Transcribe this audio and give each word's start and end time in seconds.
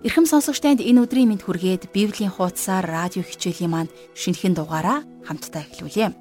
Ирхэм 0.00 0.24
сонсогчтанд 0.24 0.80
энэ 0.80 1.04
өдрийн 1.04 1.28
мэд 1.28 1.44
хүргээд 1.44 1.92
Библийн 1.92 2.32
хуудасаар 2.32 2.88
радио 2.88 3.20
хичээлийн 3.20 3.68
маань 3.68 3.92
шинэхэн 4.16 4.56
дугаараа 4.56 5.04
хамтдаа 5.28 5.68
эхлүүлье. 5.68 6.16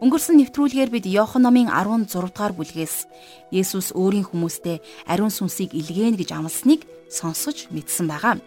Өнгөрсөн 0.00 0.40
нэвтрүүлгээр 0.40 0.88
бид 0.88 1.04
Иохан 1.04 1.44
номын 1.44 1.68
16 1.68 2.08
дугаар 2.08 2.56
бүлгээс 2.56 3.04
Есүс 3.52 3.92
өөрийн 3.92 4.24
хүмүүстэй 4.24 4.80
ариун 5.04 5.28
сүнсийг 5.28 5.76
илгээнэ 5.76 6.24
гэж 6.24 6.32
амласныг 6.32 6.88
сонсож 7.12 7.68
мэдсэн 7.68 8.08
байгаа. 8.08 8.40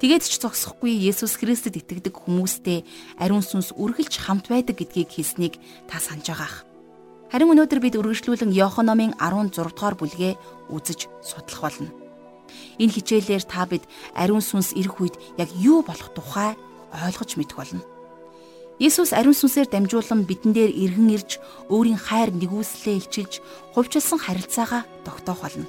Тэгээд 0.00 0.24
ч 0.24 0.40
зогсохгүй 0.40 0.96
Есүс 0.96 1.36
Христэд 1.36 1.76
итгэдэг 1.76 2.16
хүмүүстэй 2.16 2.88
ариун 3.20 3.44
сүнс 3.44 3.76
үргэлж 3.76 4.16
хамт 4.16 4.48
байдаг 4.48 4.80
гэдгийг 4.80 5.12
хэлснийг 5.12 5.60
та 5.92 6.00
санаж 6.00 6.32
байгаах. 6.32 6.64
Харин 7.28 7.52
өнөөдөр 7.52 7.84
бид 7.84 8.00
үргэлжлүүлэн 8.00 8.56
Иохан 8.56 8.88
номын 8.88 9.12
16 9.20 9.76
дугаар 9.76 9.92
бүлгээ 10.00 10.40
үзэж 10.72 11.04
судлах 11.20 11.68
болно. 11.68 12.05
Энэ 12.78 12.94
хичээлээр 12.94 13.44
та 13.44 13.66
бид 13.66 13.84
ариун 14.14 14.44
сүнс 14.44 14.76
ирэх 14.76 15.00
үед 15.00 15.16
яг 15.38 15.48
юу 15.56 15.82
болох 15.82 16.10
тухай 16.14 16.56
ойлгож 16.92 17.36
мэдэх 17.36 17.56
болно. 17.56 17.82
Есүс 18.76 19.16
ариун 19.16 19.32
сүнсээр 19.32 19.72
дамжуулан 19.72 20.28
бидэн 20.28 20.52
дээр 20.52 20.68
иргэн 20.68 21.08
ирж 21.16 21.40
өөрийн 21.72 21.96
хайр 21.96 22.28
нэгүслээ 22.36 23.00
илчилж 23.00 23.40
хувьчилсан 23.72 24.20
харилцаагаа 24.20 24.84
тогтоох 25.00 25.40
болно. 25.40 25.64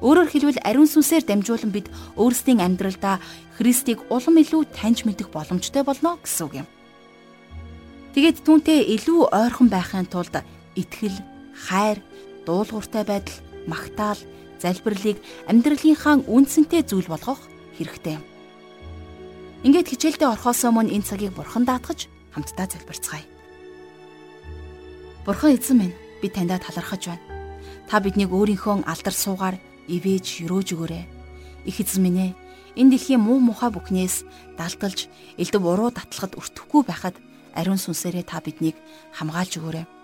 Өөрөөр 0.00 0.28
хэлбэл 0.32 0.64
ариун 0.64 0.88
сүнсээр 0.88 1.28
дамжуулан 1.28 1.68
бид 1.68 1.92
өөрсдийн 2.16 2.64
амьдралдаа 2.64 3.20
Христийг 3.60 4.00
улам 4.08 4.40
илүү 4.40 4.72
таньж 4.72 5.04
мэдэх 5.04 5.28
боломжтой 5.28 5.84
болно 5.84 6.16
гэсэн 6.24 6.44
үг 6.48 6.54
юм. 6.64 6.68
Тэгээд 8.16 8.40
түүнтэй 8.40 8.88
илүү 8.96 9.28
ойрхон 9.28 9.68
байхын 9.68 10.08
тулд 10.08 10.40
итгэл, 10.80 11.20
хайр, 11.68 12.00
дуулууртай 12.48 13.04
байдал, 13.04 13.36
магтаал, 13.68 14.16
залбирлыг 14.60 15.18
амьдралынхаа 15.48 16.24
үндсэнтэй 16.28 16.84
зүйл 16.84 17.08
болгох 17.08 17.40
хэрэгтэй. 17.76 18.20
Ингээд 19.64 19.90
хичээлдээ 19.92 20.28
орхосоо 20.28 20.70
мөн 20.72 20.92
энэ 20.92 21.04
цагийг 21.08 21.32
бурхан 21.36 21.64
даатгаж 21.64 22.08
хамтдаа 22.32 22.66
залбирцгаая. 22.68 23.24
Бурхан 25.24 25.56
эзэн 25.56 25.76
минь 25.76 25.96
би 26.20 26.28
таньда 26.28 26.60
талархаж 26.60 27.12
байна. 27.12 27.24
Та 27.88 28.00
биднийг 28.00 28.32
өөрийнхөө 28.32 28.84
алдар 28.88 29.16
суугаар 29.16 29.56
ивэж 29.88 30.44
өрөөж 30.48 30.68
өгөөрэй. 30.76 31.04
Их 31.68 31.76
эзэн 31.80 32.00
минь 32.04 32.20
ээ 32.20 32.32
энэ 32.80 32.96
дэлхийн 32.96 33.20
муу 33.20 33.40
мухай 33.40 33.68
бүхнээс 33.72 34.24
далталж 34.56 35.08
элдв 35.36 35.60
уруу 35.60 35.90
татлахад 35.92 36.38
өртөхгүй 36.40 36.82
байхад 36.88 37.16
ариун 37.52 37.80
сүнсээрээ 37.80 38.24
та 38.24 38.40
биднийг 38.40 38.76
хамгаалж 39.12 39.60
өгөөрэй 39.60 39.99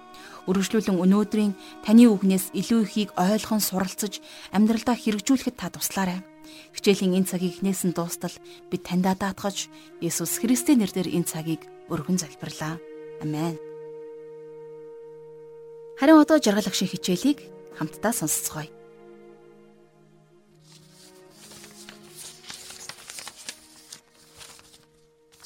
Үргэлжлүүлэн 0.47 1.03
өнөөдрийн 1.03 1.53
таны 1.83 2.07
үгнээс 2.07 2.55
илүү 2.55 2.81
ихийг 2.87 3.11
ойлгон 3.19 3.59
суралцж 3.59 4.23
амьдралдаа 4.55 4.95
хэрэгжүүлэхэд 4.95 5.57
та 5.59 5.75
туслаарай. 5.75 6.23
Хичээлийн 6.75 7.19
энэ 7.19 7.29
цагийг 7.31 7.59
эхнээс 7.59 7.83
нь 7.91 7.97
дуустал 7.99 8.35
бид 8.71 8.83
таньдаа 8.87 9.19
даатгаж 9.19 9.67
Есүс 9.99 10.39
Христийн 10.39 10.87
нэрээр 10.87 11.11
энэ 11.11 11.27
цагийг 11.27 11.67
өргөн 11.91 12.23
залбирлаа. 12.23 12.79
Амен. 13.23 13.59
Харин 15.99 16.23
одоо 16.23 16.39
жаргал 16.39 16.69
агшин 16.71 16.87
хичээлийг 16.87 17.43
хамтдаа 17.75 18.13
сонсцгоё. 18.15 18.71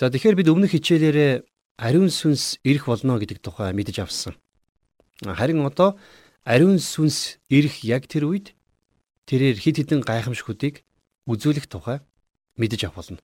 За 0.01 0.09
тэгэхээр 0.09 0.37
бид 0.41 0.49
өмнөх 0.49 0.73
хичээлээрээ 0.73 1.45
ариун 1.77 2.09
сүнс 2.09 2.57
ирэх 2.65 2.89
болно 2.89 3.21
гэдэг 3.21 3.45
тухай 3.45 3.77
мэдэж 3.77 4.01
авсан. 4.01 4.33
Харин 5.21 5.67
одоо 5.67 5.99
ариун 6.45 6.81
сүнс 6.81 7.37
ирэх 7.53 7.85
яг 7.85 8.09
тэр 8.09 8.25
үед 8.33 8.57
тэрээр 9.29 9.61
хид 9.61 9.77
хідэн 9.85 10.01
гайхамшгүүдийг 10.01 10.81
үзүүлэх 11.29 11.69
тухай 11.69 12.01
мэдэж 12.57 12.89
авах 12.89 13.05
болно. 13.05 13.21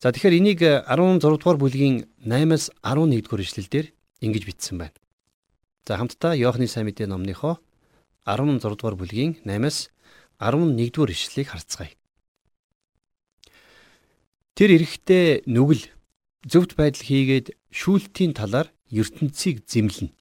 За 0.00 0.08
тэгэхээр 0.12 0.38
энийг 0.40 0.60
16 0.64 1.20
дугаар 1.20 1.58
бүлгийн 1.60 2.08
8-аас 2.24 2.72
11 2.80 3.20
дугаар 3.20 3.44
ишлэлдэр 3.44 3.86
ингэж 4.24 4.42
бичсэн 4.48 4.76
байна. 4.80 4.96
За 5.84 6.00
хамтдаа 6.00 6.32
Иохны 6.40 6.64
сайн 6.66 6.88
мэдээ 6.88 7.06
номныхоо 7.10 7.60
16 8.24 8.64
дугаар 8.64 8.96
бүлгийн 8.96 9.44
8-аас 9.44 9.92
11 10.40 10.88
дугаар 10.94 11.12
ишлэлийг 11.12 11.48
харцгаая. 11.52 11.92
Тэр 14.56 14.70
эрэхтэй 14.74 15.44
нүгэл 15.46 15.84
зөвхт 16.48 16.74
байдал 16.74 17.04
хийгээд 17.04 17.54
шүүлтийн 17.70 18.32
талаар 18.34 18.72
ертөнцийг 18.90 19.62
зэмлэнэ. 19.68 20.17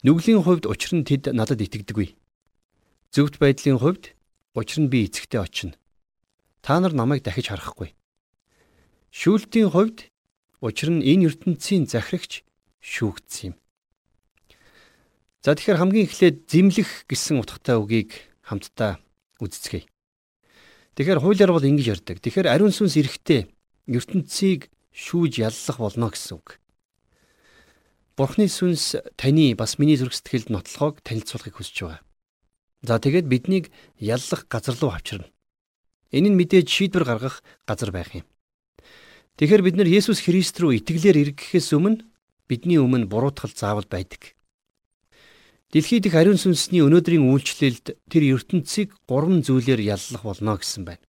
Нүглийн 0.00 0.40
хувьд 0.40 0.64
учир 0.64 0.96
нь 0.96 1.04
тэд 1.04 1.28
надад 1.36 1.60
итгэдэггүй. 1.60 2.16
Зөвхт 3.12 3.36
байдлын 3.36 3.76
хувьд 3.76 4.16
учир 4.56 4.78
нь 4.80 4.88
би 4.88 5.04
эцэгтэй 5.04 5.40
очино. 5.44 5.76
Та 6.64 6.80
нар 6.80 6.96
намайг 6.96 7.20
дахиж 7.20 7.52
харахгүй. 7.52 7.92
Шүүлтийн 9.12 9.68
хувьд 9.68 10.08
учир 10.64 10.88
нь 10.88 11.04
энэ 11.04 11.28
ертөнцийн 11.28 11.84
захирагч 11.84 12.48
шүүгдсэн 12.80 13.52
юм. 13.52 13.54
За 15.44 15.52
тэгэхээр 15.52 15.80
хамгийн 15.84 16.08
эхлээд 16.08 16.36
зэмлэх 16.48 17.04
гэсэн 17.04 17.40
утгатай 17.44 17.76
үгийг 17.76 18.16
хамтдаа 18.40 19.04
үздэцгээе. 19.36 19.84
Тэгэхээр 20.96 21.20
хуулиар 21.20 21.52
бол 21.52 21.64
ингэж 21.64 22.00
ярьдаг. 22.00 22.24
Тэгэхээр 22.24 22.48
ариун 22.48 22.72
сүнс 22.72 22.96
эрэхтэй 22.96 23.52
ертөнцийг 23.84 24.72
шүүж 24.92 25.44
яллах 25.44 25.76
болно 25.80 26.08
гэсэн 26.08 26.40
үг. 26.40 26.60
Бурхны 28.20 28.52
сүнс 28.52 29.00
таны 29.16 29.56
бас 29.56 29.80
миний 29.80 29.96
зүрх 29.96 30.12
сэтгэлд 30.12 30.52
нотлохог 30.52 31.00
танилцуулахыг 31.00 31.56
хүсэж 31.56 31.76
байгаа. 31.80 32.04
За 32.84 33.00
тэгээд 33.00 33.24
биднийг 33.24 33.72
яллах 33.96 34.44
газар 34.44 34.76
руу 34.76 34.92
авчирна. 34.92 35.32
Энэ 36.12 36.28
нь 36.28 36.36
мэдээж 36.36 36.68
шийдвэр 36.68 37.08
гаргах 37.08 37.40
газар 37.64 37.88
байх 37.88 38.12
юм. 38.12 38.28
Тэгэхээр 39.40 39.64
бид 39.64 39.76
нар 39.80 39.88
Есүс 39.88 40.20
Христ 40.20 40.60
рүү 40.60 40.84
итгэлээр 40.84 41.32
эргэхээс 41.32 41.72
өмнө 41.72 42.04
бидний 42.44 42.76
өмнө 42.76 43.08
буруутгал 43.08 43.56
заавал 43.56 43.88
байдаг. 43.88 44.36
Дэлхийд 45.72 46.12
их 46.12 46.12
ариун 46.12 46.36
сүнсний 46.36 46.84
өнөөдрийн 46.84 47.24
үйлчлэлд 47.24 47.96
тэр 48.12 48.22
ертөнцийг 48.36 49.00
гурван 49.08 49.40
зүйлээр 49.40 49.80
яллах 49.96 50.28
болно 50.28 50.60
гэсэн 50.60 50.84
байна. 50.84 51.04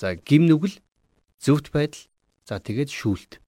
За 0.00 0.16
гим 0.16 0.48
нүгэл, 0.48 0.80
зөвхт 1.36 1.76
байдал, 1.76 2.08
за 2.48 2.56
тэгээд 2.56 2.88
шүүлт. 2.88 3.41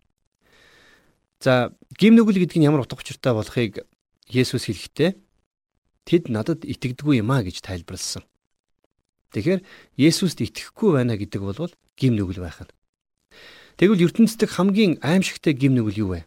За 1.44 1.77
гим 2.00 2.16
нүгэл 2.16 2.41
гэдэг 2.41 2.56
нь 2.56 2.65
ямар 2.65 2.88
утга 2.88 2.97
учиртай 2.97 3.37
болохыг 3.37 3.84
Есүс 4.32 4.65
хэлэхдээ 4.65 5.12
тэд 6.09 6.32
надад 6.32 6.65
итгэдэггүй 6.65 7.21
юм 7.21 7.28
а 7.37 7.44
гэж 7.44 7.60
тайлбарлсан. 7.60 8.25
Тэгэхээр 9.37 9.60
Есүст 10.00 10.41
итгэхгүй 10.41 10.97
байна 10.97 11.21
гэдэг 11.21 11.44
бол 11.44 11.69
гим 12.00 12.16
нүгэл 12.16 12.41
байх 12.41 12.65
нь. 12.65 12.72
Тэгвэл 13.77 14.09
ертөнцийн 14.09 14.49
хамгийн 14.49 14.93
аимшигтай 15.05 15.53
гим 15.53 15.77
нүгэл 15.77 16.00
юу 16.00 16.10
вэ? 16.16 16.21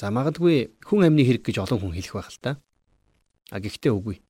За 0.00 0.08
магадгүй 0.08 0.72
хүн 0.88 1.04
амны 1.04 1.20
хэрэг 1.28 1.44
гэж 1.44 1.60
олон 1.60 1.76
хүн 1.76 1.92
хэлэх 1.92 2.16
байх 2.16 2.32
л 2.32 2.40
та. 2.40 2.56
А 3.52 3.60
гэхдээ 3.60 3.92
үгүй. 3.92 4.24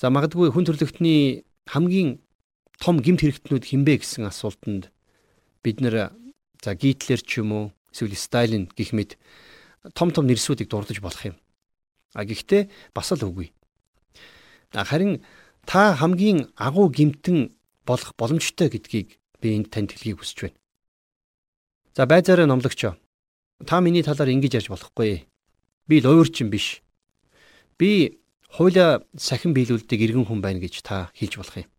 За 0.00 0.08
магадгүй 0.08 0.56
хүн 0.56 0.64
төрлөختний 0.64 1.44
хамгийн 1.68 2.24
том 2.80 2.96
гимт 2.96 3.20
хэрэгтнүүд 3.20 3.64
хинбэ 3.68 4.00
гэсэн 4.00 4.24
асуултанд 4.24 4.88
бид 5.60 5.84
нэр 5.84 6.16
за 6.64 6.72
гитлер 6.72 7.20
ч 7.20 7.44
юм 7.44 7.52
уу 7.52 7.66
эсвэл 7.94 8.18
Сталин 8.18 8.66
гэх 8.74 8.90
мэт 8.90 9.14
том 9.94 10.10
том 10.10 10.26
нэрсүүдийг 10.26 10.66
дурдж 10.66 10.98
болох 10.98 11.22
юм. 11.22 11.36
А 12.14 12.26
гэхдээ 12.26 12.66
бас 12.90 13.14
л 13.14 13.22
үгүй. 13.22 13.54
Харин 14.74 15.22
та 15.62 15.94
хамгийн 15.94 16.50
агуу 16.58 16.90
гимтэн 16.90 17.54
болох 17.86 18.18
боломжтой 18.18 18.68
гэдгийг 18.68 19.18
би 19.38 19.54
энд 19.54 19.70
танд 19.70 19.94
хэлхийг 19.94 20.18
хүсэж 20.18 20.38
байна. 20.50 20.58
За 21.94 22.06
байцаараа 22.06 22.46
номлогчоо. 22.50 22.98
Та 23.66 23.80
миний 23.80 24.02
талаар 24.02 24.34
ингэж 24.34 24.58
ярьж 24.58 24.68
болохгүй. 24.74 25.26
Би 25.86 25.96
луурчин 26.02 26.50
биш. 26.50 26.82
Би 27.78 28.18
хууля 28.50 29.04
сахин 29.14 29.54
биелүүлдэг 29.54 30.00
иргэн 30.00 30.26
хүн 30.26 30.42
байна 30.42 30.58
гэж 30.58 30.82
та 30.82 31.10
хэлж 31.14 31.38
болох 31.38 31.56
юм. 31.62 31.70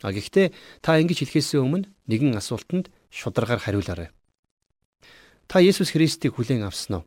А 0.00 0.12
гэхдээ 0.12 0.52
та 0.80 0.96
ингэж 0.96 1.28
хэлэхээс 1.28 1.60
өмнө 1.60 1.88
нэгэн 2.08 2.36
асуултанд 2.36 2.88
шударгаар 3.12 3.60
хариулаарай. 3.60 4.08
Та 5.50 5.58
Есүс 5.58 5.90
Христийг 5.90 6.38
хүлээн 6.38 6.62
авсан 6.62 7.02
уу? 7.02 7.04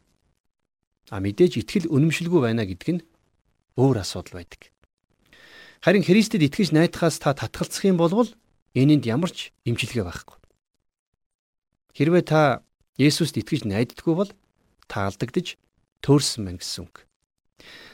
А 1.08 1.24
мэдээж 1.24 1.64
итгэл 1.64 1.88
үнэмшилгүй 1.88 2.44
байна 2.44 2.68
гэдэг 2.68 2.90
нь 3.00 3.06
өөр 3.80 4.04
асуудал 4.04 4.44
байдаг. 4.44 4.68
Харин 5.80 6.04
Христэд 6.04 6.44
итгэж 6.44 6.76
найдахаас 6.76 7.24
та 7.24 7.32
татгалцах 7.32 7.88
юм 7.88 7.96
бол 7.96 8.28
энэнд 8.76 9.08
ямар 9.08 9.32
ч 9.32 9.56
имчилгээ 9.64 10.04
байхгүй. 10.04 10.38
Хэрвээ 11.96 12.24
та 12.28 12.68
Есүст 13.00 13.40
итгэж 13.40 13.64
найддаггүй 13.64 14.12
бол 14.12 14.32
та 14.92 15.08
алдагдж 15.08 15.56
төөрсөн 16.04 16.44
мэн 16.44 16.60
гэсэн 16.60 16.84
үг. 16.84 17.08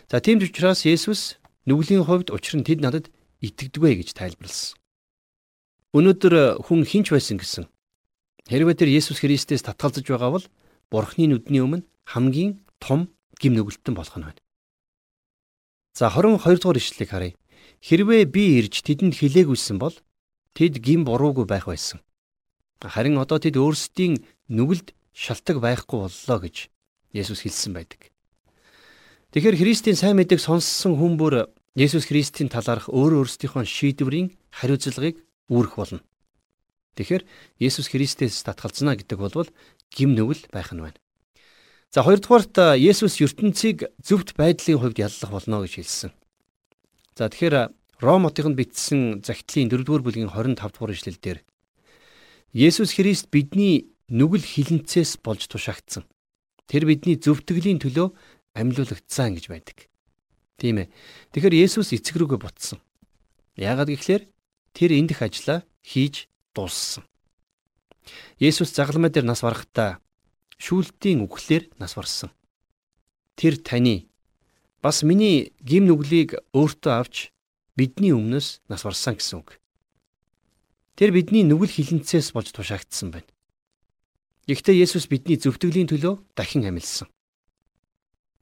За 0.09 0.17
тийм 0.17 0.41
ч 0.41 0.49
учраас 0.49 0.81
Есүс 0.81 1.37
нүглийн 1.69 2.09
хувьд 2.09 2.33
учир 2.33 2.57
нь 2.57 2.65
тэд 2.65 2.81
надад 2.81 3.13
итгэдэгвэ 3.45 4.01
гэж 4.01 4.17
тайлбарлсан. 4.17 4.81
Өнөөдөр 5.93 6.65
хүн 6.65 6.89
хинч 6.89 7.13
байсан 7.13 7.37
гэсэн 7.37 7.69
Хэрвээ 8.49 8.75
тэр 8.81 8.89
Есүс 8.89 9.21
Христээс 9.21 9.61
татгалзаж 9.61 10.09
байгаа 10.09 10.33
бол 10.33 10.45
Бурхны 10.89 11.29
нүдний 11.29 11.61
өмнө 11.61 11.85
хамгийн 12.09 12.65
том 12.81 13.13
гим 13.37 13.53
нүгэлтэн 13.53 13.93
болох 13.93 14.17
нь 14.17 14.25
байна. 14.25 14.41
За 15.93 16.09
22 16.09 16.57
дугаар 16.57 16.81
ишлэлийг 16.81 17.09
харъя. 17.13 17.37
Хэрвээ 17.85 18.25
би 18.25 18.57
ирж 18.57 18.81
тэдэнд 18.81 19.21
хилээгүйсэн 19.21 19.77
бол 19.77 19.93
тэд 20.57 20.81
гин 20.81 21.05
буруугүй 21.05 21.45
байх 21.45 21.69
байсан. 21.69 22.01
Харин 22.81 23.21
одоо 23.21 23.37
тэд 23.37 23.53
өөрсдийн 23.53 24.25
нүгэлд 24.49 24.97
шалтак 25.13 25.61
байхгүй 25.61 26.09
боллоо 26.09 26.39
гэж 26.41 26.73
Есүс 27.13 27.45
хэлсэн 27.45 27.77
байдаг. 27.77 28.09
Тэгэхээр 29.29 29.61
Христийн 29.61 29.93
сайн 29.93 30.17
мэдээг 30.17 30.41
сонссон 30.41 30.97
хүн 30.97 31.21
бүр 31.21 31.53
Есүс 31.77 32.09
Христийн 32.09 32.49
талаарх 32.49 32.89
өөр 32.89 33.21
өөрсдийнхөө 33.21 33.61
шийдвэрийн 33.61 34.33
хариуцлагыг 34.49 35.21
үүрэх 35.53 35.77
болно. 35.77 36.01
Тэгэхээр 36.99 37.23
Есүс 37.63 37.87
Христээс 37.87 38.43
татгалзнаа 38.43 38.99
гэдэг 38.99 39.15
бол 39.23 39.47
гим 39.87 40.19
нүгэл 40.19 40.51
байх 40.51 40.75
нь 40.75 40.83
байна. 40.83 40.99
За 41.95 42.03
хоёрдугаарт 42.03 42.75
Есүс 42.75 43.23
ертөнцийг 43.23 43.87
зөвхт 44.03 44.35
байдлын 44.35 44.83
хувьд 44.83 44.99
яллах 44.99 45.31
болно 45.31 45.63
гэж 45.63 45.79
хэлсэн. 45.79 46.11
За 47.15 47.31
тэгэхээр 47.31 47.71
Ром 48.03 48.27
хотынд 48.27 48.55
бичсэн 48.55 49.23
загтлын 49.23 49.71
4-р 49.71 50.03
бүлгийн 50.03 50.31
25 50.31 50.59
дугаар 50.59 50.91
ишлэлдэр 50.95 51.39
Есүс 52.55 52.95
Христ 52.95 53.27
бидний 53.27 53.91
нүгэл 54.07 54.43
хилэнцээс 54.43 55.19
болж 55.19 55.47
тушаагдсан. 55.51 56.07
Тэр 56.67 56.87
бидний 56.87 57.19
зөвтгөлийн 57.19 57.83
төлөө 57.83 58.11
амьлуулагдсан 58.55 59.35
гэж 59.35 59.45
байдаг. 59.51 59.87
Тийм 60.55 60.83
ээ. 60.83 60.91
Тэгэхээр 61.35 61.59
Есүс 61.67 61.91
эцэг 61.91 62.23
рүүгээ 62.23 62.39
бутсан. 62.39 62.79
Яагаад 63.59 63.91
гэвэл 63.91 64.31
тэр 64.71 64.91
эндх 64.95 65.19
ажлаа 65.19 65.67
хийж 65.83 66.28
дууссан. 66.55 67.03
Есүс 68.39 68.73
загалмай 68.73 69.11
дээр 69.11 69.25
нас 69.27 69.41
барахдаа 69.43 69.99
шүүлтийн 70.57 71.23
үхлээр 71.25 71.69
нас 71.79 71.95
барсан. 71.95 72.31
Тэр 73.35 73.59
таны 73.59 74.07
бас 74.81 75.03
миний 75.03 75.53
гим 75.59 75.87
нүглийг 75.87 76.39
өөртөө 76.55 76.93
авч 76.95 77.31
бидний 77.75 78.11
өмнөөс 78.15 78.63
нас 78.67 78.83
барсан 78.83 79.15
гэсэн 79.15 79.43
үг. 79.43 79.59
Тэр 80.99 81.15
бидний 81.15 81.47
нүгэл 81.47 81.71
хилэнцээс 81.71 82.35
болж 82.35 82.51
тушаагдсан 82.51 83.11
байна. 83.15 83.29
Гэхдээ 84.47 84.83
Есүс 84.83 85.07
бидний 85.07 85.39
зөвтгөлийн 85.39 85.87
төлөө 85.87 86.19
дахин 86.35 86.67
амилсан. 86.67 87.07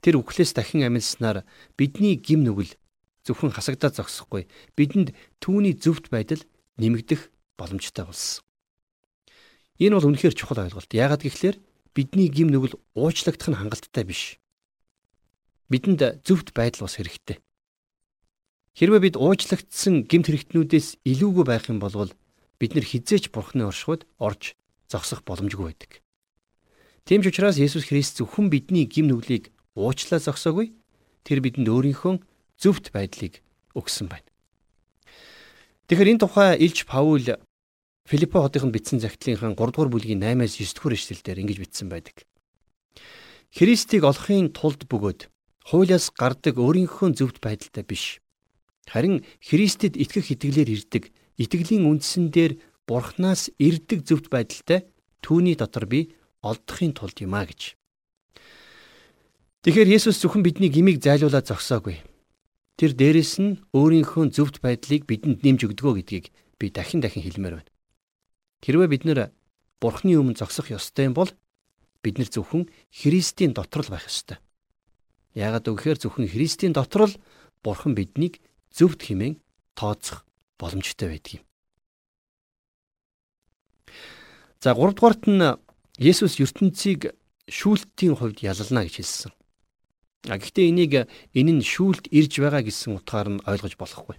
Тэр 0.02 0.22
үхлээс 0.22 0.58
дахин 0.58 0.88
амилснаар 0.88 1.46
бидний 1.78 2.18
гим 2.18 2.42
нүгэл 2.42 2.74
зөвхөн 3.28 3.54
хасагдаад 3.54 4.00
зогсохгүй 4.00 4.48
бидэнд 4.74 5.12
түүний 5.44 5.76
зөвхт 5.76 6.08
байдал 6.10 6.42
нэмэгдэх 6.80 7.28
боломжтой 7.58 8.06
болсон. 8.06 8.46
Энэ 9.82 9.98
бол 9.98 10.10
үнэхээр 10.14 10.34
чухал 10.38 10.62
ойлголт. 10.62 10.90
Яагаад 10.94 11.26
гэвэл 11.26 11.62
бидний 11.98 12.30
гим 12.30 12.50
нүгэл 12.54 12.78
уучлагдах 12.94 13.50
нь 13.50 13.58
хангалттай 13.58 14.06
биш. 14.06 14.38
Бидэнд 15.70 16.24
зөвхт 16.26 16.54
байдал 16.54 16.86
бас 16.86 16.98
хэрэгтэй. 16.98 17.38
Хэрвээ 18.78 19.02
бид 19.02 19.16
уучлагдсан 19.18 20.06
гэмт 20.06 20.30
хэрэгтнүүдээс 20.30 21.02
илүүгүй 21.02 21.46
байх 21.50 21.66
юм 21.70 21.82
бол 21.82 22.14
бид 22.62 22.72
нар 22.78 22.86
хизээч 22.86 23.34
бурхны 23.34 23.66
оршихуйд 23.66 24.06
орж 24.22 24.54
зогсох 24.86 25.26
боломжгүй 25.26 25.74
байдаг. 25.74 26.02
Тийм 27.06 27.26
ч 27.26 27.34
учраас 27.34 27.58
Есүс 27.58 27.90
Христ 27.90 28.22
зөвхөн 28.22 28.54
бидний 28.54 28.86
гим 28.86 29.10
нүглийг 29.10 29.50
уучлаа 29.74 30.22
зогсоогүй 30.22 30.78
тэр 31.26 31.42
бидэнд 31.42 31.70
өөрийнхөө 31.70 32.22
зөвхт 32.62 32.94
байдлыг 32.94 33.42
өгсөн 33.78 34.10
байна. 34.10 34.30
Тэгэхээр 35.88 36.12
энэ 36.18 36.22
тухай 36.22 36.60
Илж 36.60 36.84
Паул 36.84 37.24
Филиппо 38.08 38.40
хотынд 38.40 38.72
бичсэн 38.72 39.04
загтлынхаа 39.04 39.52
3 39.52 39.60
дугаар 39.60 39.92
бүлгийн 39.92 40.24
8-аас 40.24 40.56
9 40.56 40.80
дугаар 40.80 40.96
эшлэлдэр 40.96 41.42
ингэж 41.44 41.58
бичсэн 41.60 41.88
байдаг. 41.92 42.24
Христийг 43.52 44.08
олохын 44.08 44.56
тулд 44.56 44.88
бөгөөд 44.88 45.28
хуулиас 45.68 46.16
гардаг 46.16 46.56
өөрийнхөө 46.56 47.20
зөвхт 47.20 47.44
байдалтай 47.44 47.84
биш 47.84 48.24
Харин 48.88 49.28
Христэд 49.44 50.00
итгэх 50.00 50.32
итгэлээр 50.32 50.70
ирдэг. 50.72 51.12
Итгэлийн 51.38 51.84
үндсэн 51.86 52.32
дээр 52.32 52.58
Бурханаас 52.88 53.52
ирдэг 53.60 54.08
зөвхт 54.08 54.32
байдалтай 54.32 54.88
түүний 55.20 55.60
дотор 55.60 55.86
би 55.92 56.16
олдохын 56.40 56.96
тулд 56.96 57.20
юм 57.20 57.36
а 57.36 57.44
гэж. 57.44 57.76
Тэгэхээр 59.68 59.92
Есүс 59.92 60.24
зөвхөн 60.24 60.48
бидний 60.48 60.72
гмийг 60.72 61.04
зайлуулаад 61.04 61.52
зогсоогүй. 61.52 62.00
Тэр 62.80 62.96
дээрэс 62.96 63.44
нь 63.44 63.60
өөрийнхөө 63.76 64.32
зөвхт 64.32 64.64
байдлыг 64.64 65.04
бидэнд 65.04 65.44
нэмж 65.44 65.68
өгдгөө 65.68 65.94
гэдгийг 66.00 66.32
би 66.56 66.72
дахин 66.72 67.04
дахин 67.04 67.28
хэлмээр 67.28 67.60
байна. 67.60 67.72
Хэрвээ 68.64 68.90
бид 68.90 69.04
нэр 69.06 69.20
Бурхны 69.78 70.18
өмнө 70.18 70.38
зогсох 70.38 70.74
ёстой 70.74 71.10
юм 71.10 71.14
бол 71.14 71.30
бид 72.02 72.18
нар 72.18 72.30
зөвхөн 72.30 72.70
Христийн 72.90 73.54
дотор 73.54 73.86
л 73.86 73.94
байх 73.94 74.10
ёстой. 74.10 74.42
Яагаад 75.38 75.70
гэвэл 75.70 76.02
зөвхөн 76.02 76.26
Христийн 76.26 76.74
дотор 76.74 77.10
л 77.12 77.20
Бурхан 77.62 77.94
биднийг 77.94 78.42
зөвхт 78.74 79.06
химэн 79.06 79.38
тооцох 79.78 80.26
боломжтой 80.58 81.14
байдаг 81.14 81.34
юм. 81.42 81.44
За 84.62 84.74
3 84.74 84.98
дугаарт 84.98 85.24
нь 85.30 85.46
Есүс 86.02 86.42
ертөнцийг 86.42 87.14
шүүлтийн 87.50 88.18
хувьд 88.18 88.42
ялална 88.42 88.86
гэж 88.86 88.96
хэлсэн. 88.98 89.32
А 90.30 90.38
гэхдээ 90.38 90.70
энийг 90.70 90.94
энэ 91.34 91.62
нь 91.62 91.64
шүүлт 91.66 92.10
ирж 92.10 92.34
байгаа 92.42 92.62
гэсэн 92.66 92.98
утгаар 92.98 93.28
нь 93.38 93.44
ойлгож 93.46 93.78
болохгүй. 93.78 94.18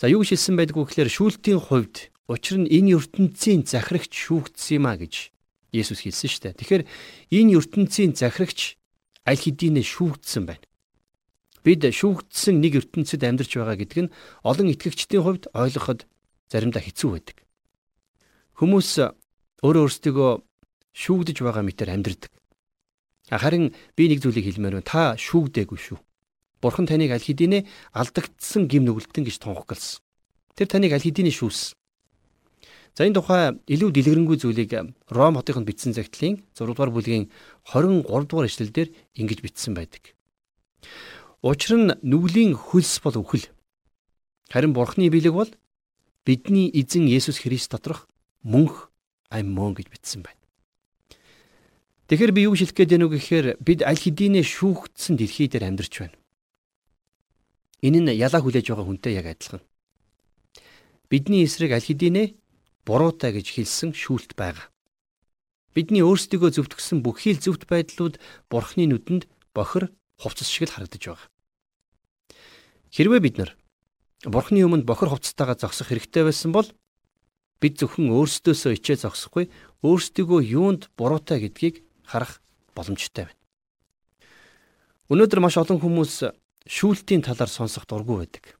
За 0.00 0.08
юу 0.08 0.20
гэж 0.24 0.36
хэлсэн 0.36 0.56
байдгүй 0.56 0.84
гэхээр 0.84 1.10
шүүлтийн 1.12 1.60
хувьд 1.60 2.12
учир 2.30 2.62
нь 2.62 2.70
энэ 2.70 2.98
ертөнцийн 2.98 3.66
захирагч 3.66 4.12
шүүгдсэн 4.12 4.82
юм 4.82 4.86
а 4.90 4.98
гэж 4.98 5.30
Есүс 5.74 6.02
хэлсэн 6.06 6.30
шүү 6.30 6.42
дээ. 6.46 6.58
Тэгэхээр 6.62 6.84
энэ 7.36 7.54
ертөнцийн 7.58 8.12
захирагч 8.16 8.78
аль 9.26 9.42
хэдийнэ 9.42 9.82
шүүгдсэн 9.82 10.44
байна 10.46 10.66
бид 11.66 11.82
шүүгдсэн 11.82 12.62
нэг 12.62 12.78
ертөнцид 12.78 13.26
амьдарч 13.26 13.58
байгаа 13.58 13.74
гэдэг 13.74 13.98
нь 14.06 14.12
олон 14.46 14.70
итгэгчдийн 14.70 15.22
хувьд 15.26 15.44
ойлгоход 15.50 16.06
заримдаа 16.46 16.78
хэцүү 16.78 17.10
байдаг. 17.10 17.42
Хүмүүс 18.54 18.90
өөрөө 19.66 19.82
өөрсдөө 19.90 20.30
шүүгдэж 20.94 21.36
байгаа 21.42 21.66
мэтэр 21.66 21.90
амьдардаг. 21.90 22.30
Харин 23.34 23.74
би 23.98 24.06
нэг 24.06 24.22
зүйлийг 24.22 24.46
хэлмээр 24.46 24.78
байна. 24.78 24.86
Та 24.86 25.02
шүүгдээгүй 25.18 25.74
шүү. 25.74 25.98
Бурхан 26.62 26.86
таныг 26.86 27.10
аль 27.10 27.26
хэдийнэ 27.26 27.66
алдагдсан 27.98 28.70
гим 28.70 28.86
нүгэлтэн 28.86 29.26
гэж 29.26 29.42
тунхагласан. 29.42 29.98
Тэр 30.54 30.70
таныг 30.70 30.94
аль 30.94 31.02
хэдийнэ 31.02 31.34
шүүс. 31.34 31.74
За 32.96 33.04
энэ 33.04 33.20
тухай 33.20 33.52
илүү 33.68 33.92
дэлгэрэнгүй 33.92 34.40
зүйлийг 34.40 34.72
Ром 35.12 35.36
хотынд 35.36 35.68
бичсэн 35.68 35.92
загтлын 35.92 36.40
6 36.56 36.64
дугаар 36.72 36.88
бүлгийн 36.88 37.28
23 37.68 38.08
дугаар 38.24 38.48
эшлэлдэр 38.48 38.88
ингэж 39.20 39.44
бичсэн 39.44 39.76
байдаг. 39.76 40.16
Учир 41.44 41.76
нь 41.76 41.92
нүглийн 42.00 42.56
хөлс 42.56 43.04
бол 43.04 43.20
үхэл. 43.20 43.52
Харин 44.48 44.72
Бурхны 44.72 45.12
биелэг 45.12 45.36
бол 45.36 45.50
бидний 46.24 46.72
эзэн 46.72 47.04
Есүс 47.04 47.44
Христ 47.44 47.68
доторх 47.68 48.08
мөнх 48.40 48.88
ам 49.28 49.52
мөн 49.52 49.76
гэж 49.76 49.92
бичсэн 49.92 50.24
байна. 50.24 50.40
Тэгэхээр 52.08 52.32
би 52.32 52.48
юу 52.48 52.56
хэлэх 52.56 52.72
гээд 52.72 52.96
байна 52.96 53.12
вэ 53.12 53.20
гэхээр 53.20 53.46
бид 53.60 53.84
аль 53.84 54.00
хэдийнэ 54.00 54.40
шүүгдсэн 54.40 55.20
дэлхий 55.20 55.52
дээр 55.52 55.68
амьдарч 55.68 56.00
байна. 56.00 56.16
Энэ 57.84 58.00
нь 58.00 58.16
ялаа 58.16 58.40
хүлээж 58.40 58.72
байгаа 58.72 58.88
хүнтэй 58.88 59.20
яг 59.20 59.26
адилхан. 59.28 59.60
Бидний 61.12 61.44
эсрэг 61.44 61.76
аль 61.76 61.84
хэдийнэ 61.84 62.45
буруутай 62.86 63.34
гэж 63.34 63.46
хэлсэн 63.58 63.90
шүүлт 63.92 64.38
байгаа. 64.38 64.70
Бидний 65.74 66.00
өөрсдийгөө 66.06 66.56
зөвтгсөн 66.56 67.04
бүхий 67.04 67.36
л 67.36 67.42
зөвхт 67.42 67.68
байдлууд 67.68 68.16
Бурхны 68.48 68.88
нүдэнд 68.88 69.28
бохир 69.52 69.92
хувцас 70.16 70.48
шиг 70.48 70.70
л 70.70 70.72
харагдаж 70.72 71.02
байгаа. 71.02 71.28
Хэрвээ 72.94 73.20
бид 73.20 73.36
нар 73.36 73.50
Бурхны 74.24 74.64
өмнө 74.64 74.88
бохор 74.88 75.12
хувцастайгаа 75.12 75.60
зогсох 75.60 75.92
хэрэгтэй 75.92 76.24
байсан 76.24 76.54
бол 76.54 76.64
бид 77.60 77.76
зөвхөн 77.76 78.08
өөрсдөөсөө 78.08 78.72
ичээ 78.80 79.04
зогсохгүй 79.04 79.52
өөрсдийгөө 79.84 80.40
юунд 80.40 80.88
буруутай 80.96 81.44
гэдгийг 81.44 81.84
харах 82.08 82.40
боломжтой 82.72 83.28
байна. 83.28 83.40
Өнөөдөр 85.12 85.40
маш 85.44 85.60
олон 85.60 85.78
хүмүүс 85.80 86.14
шүүлтийн 86.66 87.22
талаар 87.22 87.52
сонсох 87.52 87.84
дургүй 87.84 88.24
байдаг. 88.24 88.56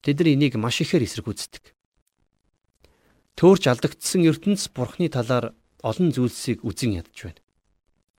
Тэд 0.00 0.16
нар 0.24 0.28
энийг 0.32 0.56
маш 0.56 0.80
ихээр 0.80 1.04
эсэргүүцдэг. 1.04 1.76
Төөрч 3.40 3.64
алдагдсан 3.72 4.28
ертөнц 4.28 4.68
бурхны 4.76 5.08
талаар 5.08 5.56
олон 5.80 6.12
зүйлсийг 6.12 6.60
үзен 6.60 7.00
ядж 7.00 7.24
байна. 7.24 7.40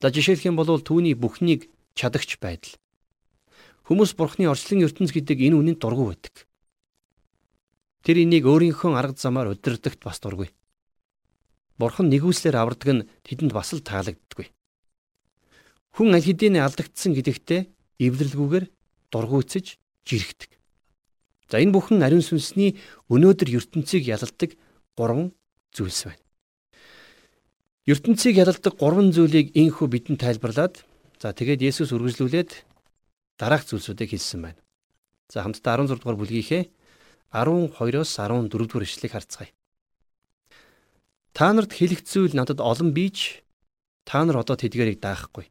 За 0.02 0.10
жишээлх 0.10 0.50
юм 0.50 0.58
бол 0.58 0.82
түүний 0.82 1.14
бүхнийг 1.14 1.70
чадагч 1.94 2.42
байдал, 2.42 2.82
Хүмүүс 3.92 4.14
бурхны 4.16 4.48
орчлон 4.48 4.86
ертөнц 4.88 5.12
гэдэг 5.12 5.52
энэ 5.52 5.58
үнэнд 5.58 5.84
дургу 5.84 6.14
байдаг. 6.16 6.48
Тэр 8.08 8.24
энийг 8.24 8.48
өөрийнхөө 8.48 8.96
арга 8.96 9.20
замаар 9.20 9.52
удирдахт 9.52 10.00
бас 10.00 10.24
дургүй. 10.24 10.48
Бурхан 11.76 12.08
нэгүслэр 12.08 12.56
авардаг 12.56 12.88
нь 12.88 13.08
тэдэнд 13.28 13.52
бас 13.52 13.76
л 13.76 13.84
таалагддаггүй. 13.84 14.48
Хүн 15.98 16.16
аль 16.16 16.24
хэдийн 16.24 16.62
алдагдсан 16.64 17.12
гэдэгтээ 17.18 17.68
эвлэрэлгүйгээр 18.00 18.66
дургуйцэж 19.12 19.76
жирэгдэг. 20.08 20.56
За 21.52 21.60
энэ 21.60 21.76
бүхэн 21.76 22.00
ариун 22.00 22.24
сүнсний 22.24 22.80
өнөөдөр 23.12 23.50
ертөнцийг 23.60 24.08
ялалдаг 24.08 24.56
гурван 25.02 25.34
зүйлс 25.74 26.06
байна. 26.06 26.22
ертөнцийг 27.90 28.38
ялалдаг 28.38 28.78
гурван 28.78 29.10
зүйлийг 29.10 29.58
инхүү 29.58 29.88
бидэнд 29.90 30.22
тайлбарлаад 30.22 30.86
за 31.18 31.34
тэгээд 31.34 31.66
Есүс 31.66 31.90
үргэлжлүүлээд 31.90 32.52
дараах 33.42 33.66
зүйлсүүдийг 33.66 34.14
хэлсэн 34.14 34.42
байна. 34.46 34.62
За 35.34 35.42
хамтдаа 35.42 35.82
16 35.82 35.98
дугаар 35.98 36.22
бүлгийнхээ 36.22 36.64
12-оос 37.34 38.12
14 38.22 38.54
дугаар 38.54 38.86
ишлэгийг 38.86 39.18
харцгаая. 39.18 39.52
Та 41.34 41.50
нарт 41.56 41.74
хэлэх 41.74 42.06
зүйл 42.06 42.38
надад 42.38 42.62
олон 42.62 42.94
бийж 42.94 43.42
та 44.06 44.22
нар 44.22 44.44
одоо 44.44 44.60
тэдгэрийг 44.60 45.00
даахгүй. 45.00 45.48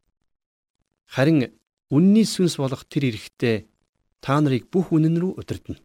Харин 1.08 1.50
үнний 1.90 2.28
сүнс 2.28 2.60
болох 2.60 2.84
тэр 2.84 3.10
эрэхтээ 3.10 3.66
та 4.20 4.38
нарыг 4.38 4.68
бүх 4.70 4.92
үнэн 4.92 5.16
рүү 5.16 5.40
удирдна. 5.40 5.80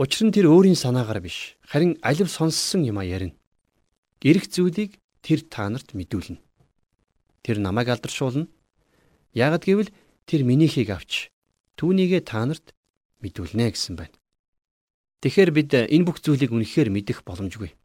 Учир 0.00 0.24
нь 0.24 0.32
тэр 0.32 0.48
өөрийн 0.48 0.80
санаагаар 0.80 1.20
биш, 1.20 1.60
харин 1.60 2.00
алив 2.00 2.32
сонссон 2.32 2.88
юм 2.88 2.96
а 2.96 3.04
ярина. 3.04 3.36
Ирэх 4.24 4.48
зүйлийг 4.48 4.96
тэр 5.20 5.44
та 5.44 5.68
нарт 5.68 5.92
мэдүүлнэ. 5.92 6.40
Тэр 7.44 7.60
намайг 7.60 7.92
алдаршуулна. 7.92 8.48
Ягд 9.36 9.68
гэвэл 9.68 9.92
тэр 10.24 10.48
минийхийг 10.48 10.88
авч 10.88 11.28
түүнийгээ 11.76 12.24
та 12.24 12.48
нарт 12.48 12.72
мэдүүлнэ 13.20 13.76
гэсэн 13.76 14.00
байна. 14.00 14.16
Тэгэхээр 15.20 15.50
бид 15.52 15.76
энэ 15.76 16.06
бүх 16.08 16.24
зүйлийг 16.24 16.48
үнэхээр 16.48 16.88
мэдэх 16.88 17.20
боломжгүй. 17.20 17.76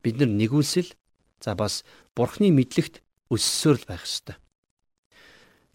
Бид 0.00 0.16
нар 0.16 0.32
нэгүсэл 0.32 0.88
за 1.44 1.52
бас 1.52 1.84
бурхны 2.16 2.48
мэдлэгт 2.48 3.04
өссөөр 3.28 3.76
л 3.76 3.84
байх 3.84 4.08
ёстой. 4.08 4.40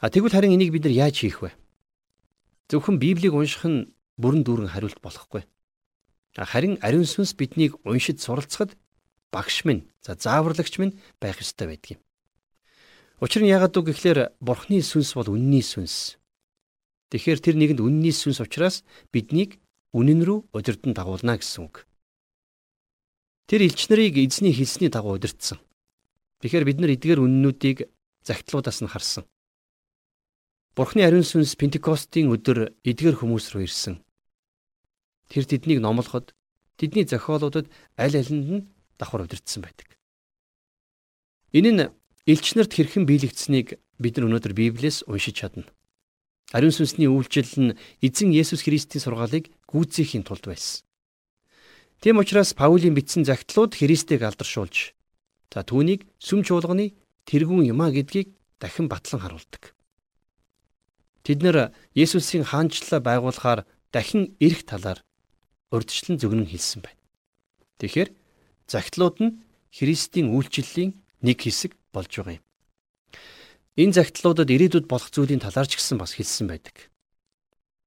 А 0.01 0.09
тэгвэл 0.09 0.33
харин 0.33 0.57
энийг 0.57 0.73
бид 0.73 0.89
нар 0.89 1.05
яаж 1.05 1.21
хийх 1.21 1.45
вэ? 1.45 1.53
Зөвхөн 2.73 2.97
Библийг 2.97 3.37
унших 3.37 3.61
нь 3.69 3.93
бүрэн 4.22 4.43
дүүрэн 4.43 4.72
хариулт 4.72 5.00
болохгүй. 5.01 5.43
Харин 6.36 6.75
ариун 6.84 7.07
сүнс 7.07 7.36
биднийг 7.39 7.79
уншиж 7.88 8.19
суралцахад 8.19 8.75
багш 9.31 9.63
минь, 9.63 9.88
за 10.03 10.15
зааварлагч 10.15 10.79
минь 10.79 11.00
байх 11.19 11.39
ёстой 11.39 11.67
байдаг 11.67 11.95
юм. 11.95 12.01
Учир 13.24 13.43
нь 13.43 13.51
яагаад 13.51 13.75
үг 13.79 13.91
гэхлээр 13.91 14.36
Бурхны 14.43 14.84
сүнс 14.84 15.15
бол 15.15 15.31
үнний 15.31 15.63
сүнс. 15.63 16.19
Тэгэхээр 17.12 17.39
тэр 17.39 17.55
нэгэнд 17.55 17.79
үнний 17.79 18.12
сүнс 18.12 18.43
учраас 18.43 18.84
биднийг 19.15 19.60
үнэн 19.95 20.27
рүү 20.27 20.51
удирдан 20.51 20.91
дагуулна 20.91 21.39
гэсэн 21.39 21.63
үг. 21.63 21.88
Тэр 23.48 23.63
элч 23.63 23.88
нарыг 23.88 24.19
эзний 24.19 24.51
хэлсний 24.51 24.91
дагуу 24.91 25.15
удирдсан. 25.15 25.63
Тэгэхээр 26.43 26.67
бид 26.67 26.79
нар 26.84 26.91
эдгээр 26.91 27.24
үннүүдийг 27.24 27.88
загтлуудаас 28.27 28.84
нь 28.84 28.91
харсан. 28.91 29.24
Бурхны 30.75 31.07
ариун 31.07 31.24
сүнс 31.24 31.55
Пентекостийн 31.55 32.27
өдөр 32.36 32.75
эдгээр 32.84 33.15
хүмүүс 33.15 33.55
рүү 33.55 33.63
ирсэн. 33.63 33.95
Тэр 35.29 35.46
тэднийг 35.46 35.79
номлоход 35.82 36.34
тэдний 36.77 37.05
зохиолуудад 37.05 37.67
аль 37.98 38.15
алинд 38.15 38.46
нь 38.50 38.67
давхар 39.00 39.25
удирдсан 39.25 39.63
байдаг. 39.63 39.88
Энэ 41.55 41.72
нь 41.72 41.89
элч 42.27 42.55
нарт 42.55 42.74
хэрхэн 42.74 43.05
биелэгдсэнийг 43.08 43.79
бид 44.00 44.13
нар 44.17 44.27
өнөөдөр 44.27 44.53
Библиэс 44.53 45.08
уншиж 45.08 45.39
чадна. 45.39 45.65
Ариун 46.53 46.75
сүнсний 46.75 47.10
үйлчлэл 47.10 47.74
нь 47.74 47.75
эзэн 48.05 48.29
Есүс 48.29 48.67
Христийн 48.67 49.01
сургаалыг 49.01 49.50
гүйцээхийн 49.72 50.27
тулд 50.27 50.46
байсан. 50.46 50.86
Тийм 52.03 52.22
учраас 52.22 52.53
Паулийн 52.53 52.94
бичсэн 52.94 53.25
загтлууд 53.25 53.74
Христийг 53.74 54.22
алдаршуулж 54.22 54.94
за 55.50 55.63
түүнийг 55.63 56.03
сүм 56.20 56.44
чуулганы 56.44 56.94
тэргүүн 57.25 57.72
юмаа 57.72 57.89
гэдгийг 57.96 58.36
дахин 58.60 58.91
батлан 58.91 59.24
харуулдаг. 59.24 59.72
Тэд 61.24 61.39
нэр 61.41 61.72
Есүсийн 61.96 62.44
хаанчлалаа 62.44 63.00
байгуулахаар 63.00 63.60
дахин 63.89 64.36
эрэх 64.44 64.67
талаар 64.67 65.00
урдчлан 65.72 66.19
зөвгнөн 66.19 66.50
хэлсэн 66.50 66.81
байна. 66.86 67.00
Тэгэхээр 67.79 68.10
загтлууд 68.67 69.17
нь 69.22 69.31
Христийн 69.72 70.31
үйлчлэлийн 70.31 70.95
нэг 71.22 71.38
хэсэг 71.41 71.75
болж 71.91 72.12
байгаа 72.15 72.39
юм. 72.39 72.45
Энэ 73.75 73.95
загтлуудад 74.00 74.48
ирээдүйд 74.48 74.88
болох 74.88 75.12
зүйлийн 75.12 75.43
талаар 75.43 75.67
ч 75.67 75.75
гэсэн 75.75 76.00
бас 76.00 76.15
хэлсэн 76.15 76.48
байдаг. 76.48 76.91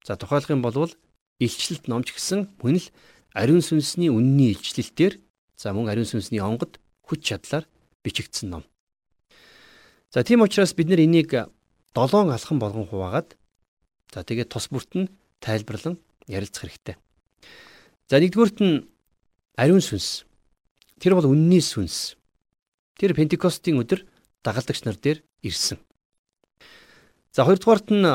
За 0.04 0.20
тухайлах 0.20 0.52
юм 0.52 0.60
бол 0.60 0.92
илчлэлт 1.40 1.88
номч 1.88 2.12
гэсэн 2.12 2.52
мөн 2.60 2.76
л 2.82 2.86
ариун 3.32 3.64
сүнсний 3.64 4.12
үнний 4.12 4.52
илчлэлтээр 4.52 5.16
за 5.56 5.72
мөн 5.72 5.88
ариун 5.88 6.08
сүнсний 6.08 6.44
онгод 6.44 6.76
хүч 7.08 7.24
чадлаар 7.24 7.64
бичигдсэн 8.04 8.52
ном. 8.52 8.64
За 10.12 10.24
тийм 10.24 10.44
учраас 10.44 10.74
бид 10.76 10.88
нар 10.92 11.00
энийг 11.00 11.32
7 11.32 11.48
алхам 11.96 12.58
болгон 12.60 12.84
хуваагаад 12.84 13.36
за 14.12 14.24
тэгээд 14.24 14.52
тус 14.52 14.68
бүрт 14.68 14.92
нь 14.92 15.08
тайлбарлан 15.40 15.96
ярилцах 16.28 16.68
хэрэгтэй. 16.68 16.96
За 18.08 18.16
нэгдүгüүрт 18.16 18.58
нь 18.64 18.88
ариун 19.60 19.84
сүнс. 19.84 20.24
Тэр 20.96 21.12
бол 21.12 21.28
үнний 21.28 21.60
сүнс. 21.60 22.16
Тэр 22.96 23.12
Пентекостийн 23.12 23.76
өдөр 23.76 24.08
дагалдагч 24.40 24.88
нар 24.88 24.96
дээр 24.96 25.20
ирсэн. 25.44 25.76
За 27.36 27.44
хоёрдугаарт 27.44 27.92
нь 27.92 28.08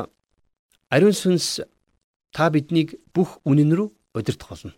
ариун 0.90 1.14
сүнс 1.14 1.62
та 2.34 2.50
биднийг 2.50 2.98
бүх 3.14 3.38
үнэн 3.46 3.70
рүү 3.70 3.94
удирдах 4.18 4.50
болно. 4.50 4.74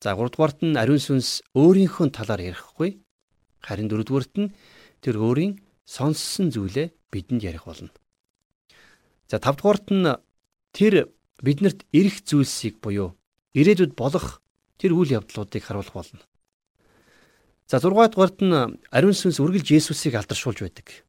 За 0.00 0.16
гуравдугаарт 0.16 0.64
нь 0.64 0.80
ариун 0.80 0.96
сүнс 0.96 1.44
өөрийнхөө 1.52 2.16
талаар 2.16 2.40
ярихгүй 2.40 2.96
харин 3.60 3.92
дөрөвдүгээрт 3.92 4.34
нь 4.40 4.52
тэр 5.04 5.20
өөрийн 5.20 5.60
сонссон 5.84 6.48
зүйлээ 6.48 6.96
бидэнд 7.12 7.44
ярих 7.44 7.68
болно. 7.68 7.92
За 9.28 9.36
тавдугаарт 9.36 9.92
нь 9.92 10.08
тэр 10.72 11.12
биднэрт 11.44 11.84
эрэх 11.92 12.24
зүйлсийг 12.24 12.80
буюу 12.80 13.19
ирээдүйд 13.54 13.94
болох 13.98 14.42
тэр 14.78 14.94
үйл 14.96 15.20
явдлуудыг 15.20 15.62
харуулах 15.64 15.94
болно. 15.94 16.24
За 17.70 17.78
6 17.78 17.90
дугаарт 18.10 18.38
нь 18.42 18.80
ариун 18.90 19.14
сүнс 19.14 19.38
үргэлж 19.38 19.70
Есүсийг 19.70 20.18
алдаршуулж 20.18 20.66
байдаг. 20.66 21.06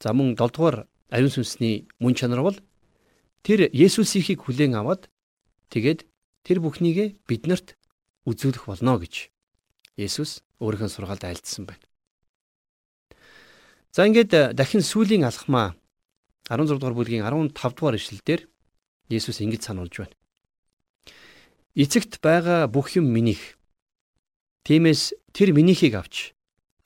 За 0.00 0.12
мөн 0.12 0.36
7 0.36 0.52
дугаар 0.52 0.84
ариун 1.08 1.32
сүнсний 1.32 1.88
мөн 1.96 2.14
чанар 2.14 2.42
бол 2.44 2.58
тэр 3.40 3.72
Есүсийг 3.72 4.36
хүлээн 4.36 4.76
аваад 4.76 5.08
тэгээд 5.72 6.04
тэр 6.44 6.58
бүхнийгээ 6.60 7.24
биднэрт 7.24 7.78
үзүүлэх 8.28 8.68
болно 8.68 9.00
гэж 9.00 9.32
Есүс 9.96 10.44
өөрийнхөө 10.60 10.92
сургаалд 10.92 11.24
айлдсан 11.24 11.64
байна. 11.64 11.84
За 13.96 14.04
ингээд 14.04 14.52
дахин 14.52 14.84
сүлийн 14.84 15.24
алхмаа 15.24 15.72
16 16.52 16.76
дугаар 16.76 16.92
бүлгийн 16.92 17.24
15 17.24 17.56
дугаар 17.72 17.96
ишлэлдэр 17.96 18.44
Есүс 19.08 19.40
ингэж 19.40 19.62
сануулж 19.64 20.04
байна. 20.04 20.14
Эцэгт 21.76 22.24
байгаа 22.24 22.72
бүх 22.72 22.96
юм 22.96 23.12
минийх. 23.12 23.60
Тиймээс 24.64 25.12
тэр 25.36 25.52
минийхийг 25.52 26.00
авч 26.00 26.32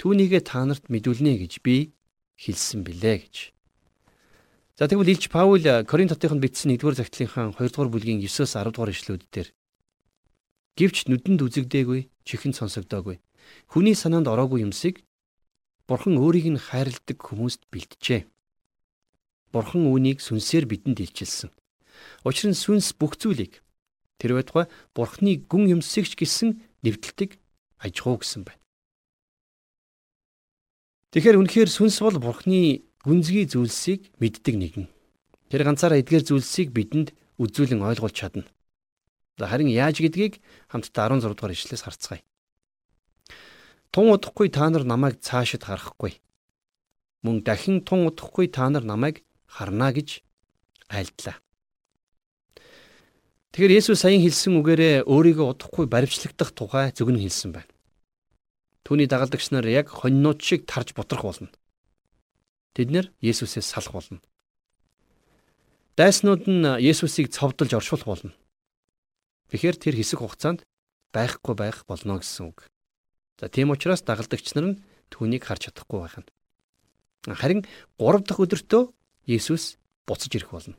түүнийгээ 0.03 0.43
та 0.43 0.67
нарт 0.67 0.91
мэдүүлнэ 0.91 1.39
гэж 1.47 1.63
би 1.63 1.95
хэлсэн 2.35 2.83
билээ 2.83 3.17
гэж. 3.23 3.37
За 4.75 4.91
тэгвэл 4.91 5.15
Илч 5.15 5.31
Паул 5.31 5.63
Коринт 5.87 6.11
хотынд 6.11 6.43
бичсэн 6.43 6.75
1-р 6.75 6.99
загтлынхаа 6.99 7.55
2-р 7.55 7.87
бүлгийн 7.87 8.19
9-оос 8.19 8.59
10 8.59 8.75
дугаар 8.75 8.91
ишлүүд 8.91 9.23
дээр 9.31 9.49
гівч 10.75 11.07
нүдэнд 11.07 11.47
үзэгдээгүй, 11.47 12.11
чихэн 12.27 12.51
сонсогдоогүй. 12.51 13.23
Хүний 13.71 13.95
санаанд 13.95 14.27
ороогүй 14.27 14.67
юмсыг 14.67 15.07
Бурхан 15.87 16.19
өөрийг 16.19 16.51
нь 16.51 16.59
хайрладаг 16.59 17.19
хүмүүст 17.23 17.71
бэлтжээ. 17.71 18.27
Бурхан 19.55 19.87
үүнийг 19.87 20.19
сүнсээр 20.19 20.67
бидэнд 20.67 20.99
илчилсэн. 20.99 21.55
Учир 22.27 22.51
нь 22.51 22.59
сүнс 22.59 22.91
бүх 22.99 23.15
зүйлийг 23.15 23.63
тэр 24.21 24.37
байтугай 24.37 24.69
Бурханы 24.93 25.41
гүн 25.49 25.81
юмсэгч 25.81 26.21
гэсэн 26.21 26.61
нэвтэлдэг 26.85 27.41
аж 27.81 27.95
ахуй 28.05 28.21
гэсэн 28.21 28.45
байна. 28.45 28.61
Тэгэхээр 31.11 31.41
үнэхээр 31.43 31.71
сүнс 31.73 31.99
бол 32.05 32.23
Бурхны 32.23 32.87
гүнзгий 33.03 33.49
зүйлсийг 33.51 34.15
мэддэг 34.23 34.55
нэгэн. 34.55 34.87
Тэр 35.51 35.67
ганцаараа 35.67 35.99
эдгээр 35.99 36.23
зүйлсийг 36.23 36.71
бидэнд 36.71 37.11
үзүүлэн 37.43 37.83
ойлгуулж 37.83 38.15
чадна. 38.15 38.47
Харин 39.35 39.73
яаж 39.73 39.99
гэдгийг 39.99 40.39
хамтдаа 40.71 41.11
16 41.11 41.35
дугаар 41.35 41.57
ишлээс 41.57 41.83
харцгаая. 41.83 42.23
Тун 43.91 44.15
удахгүй 44.15 44.53
та 44.55 44.71
нар 44.71 44.87
намайг 44.87 45.19
цаашид 45.19 45.67
харахгүй. 45.67 46.23
Мөн 47.27 47.43
дахин 47.43 47.83
тун 47.83 48.07
удахгүй 48.07 48.47
та 48.47 48.71
нар 48.71 48.87
намайг 48.87 49.27
харна 49.51 49.91
гэж 49.91 50.23
айлдлаа. 50.87 51.43
Тэгэхээр 53.51 53.83
Есүс 53.83 54.07
саяхан 54.07 54.23
хэлсэн 54.23 54.55
үгээрээ 54.63 54.95
өөрийгөө 55.11 55.47
удахгүй 55.59 55.91
баривчлагдах 55.91 56.55
тухай 56.55 56.95
зөвгөн 56.95 57.19
хэлсэн 57.19 57.51
байна. 57.51 57.73
Түүний 58.87 59.11
дагалдагч 59.11 59.51
нар 59.51 59.67
яг 59.67 59.91
хоньнууд 59.91 60.39
шиг 60.39 60.71
тарж 60.71 60.95
бутрах 60.95 61.27
болно. 61.27 61.51
Тэд 62.79 62.95
нэр 62.95 63.11
Есүсээс 63.19 63.67
салах 63.67 63.91
болно. 63.91 64.23
Дайснууд 65.99 66.47
нь 66.47 66.63
Есүсийг 66.79 67.35
цовдолж 67.35 67.75
оршуулах 67.75 68.07
болно. 68.07 68.33
Тэгэхээр 69.51 69.77
тэр 69.83 69.95
хэсэг 69.99 70.23
хугацаанд 70.23 70.63
байхгүй 71.11 71.55
байх 71.59 71.83
болно 71.91 72.23
гэсэн 72.23 72.55
үг. 72.55 72.71
За 73.43 73.51
тийм 73.51 73.75
учраас 73.75 74.07
дагалдагч 74.07 74.55
нар 74.55 74.79
нь 74.79 74.81
түүнийг 75.11 75.43
харж 75.43 75.75
чадахгүй 75.75 75.99
байх 75.99 76.23
нь. 76.23 76.31
Харин 77.27 77.67
3 77.99 78.23
дахь 78.23 78.39
өдөртөө 78.47 78.95
Есүс 79.27 79.75
буцаж 80.07 80.31
ирэх 80.39 80.55
болно. 80.55 80.79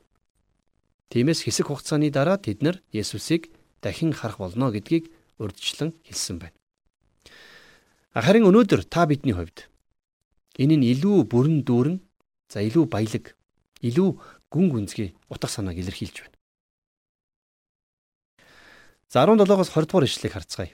Тиймээс 1.12 1.44
хэсэг 1.44 1.68
хугацааны 1.68 2.08
дараа 2.08 2.40
тэд 2.40 2.64
нар 2.64 2.80
Есүсийг 2.88 3.52
дахин 3.84 4.16
харах 4.16 4.40
болно 4.40 4.72
гэдгийг 4.72 5.12
урьдчилан 5.36 5.92
хэлсэн 6.08 6.40
байна. 6.40 6.56
Харин 8.16 8.48
өнөөдөр 8.48 8.88
та 8.88 9.04
бидний 9.04 9.36
хувьд 9.36 9.68
энэ 10.56 10.80
нь 10.80 10.88
илүү 10.88 11.28
бүрэн 11.28 11.68
дүүрэн 11.68 12.00
за 12.48 12.64
илүү 12.64 12.88
баялаг 12.88 13.36
илүү 13.84 14.08
гүн 14.48 14.66
гүнзгий 14.72 15.12
утга 15.28 15.52
санааг 15.52 15.76
илэрхийлж 15.84 16.16
байна. 16.24 16.36
За 19.12 19.28
17-оос 19.28 19.68
20 19.68 19.92
дугаар 19.92 20.08
ишлэгийг 20.08 20.32
харцгаая. 20.32 20.72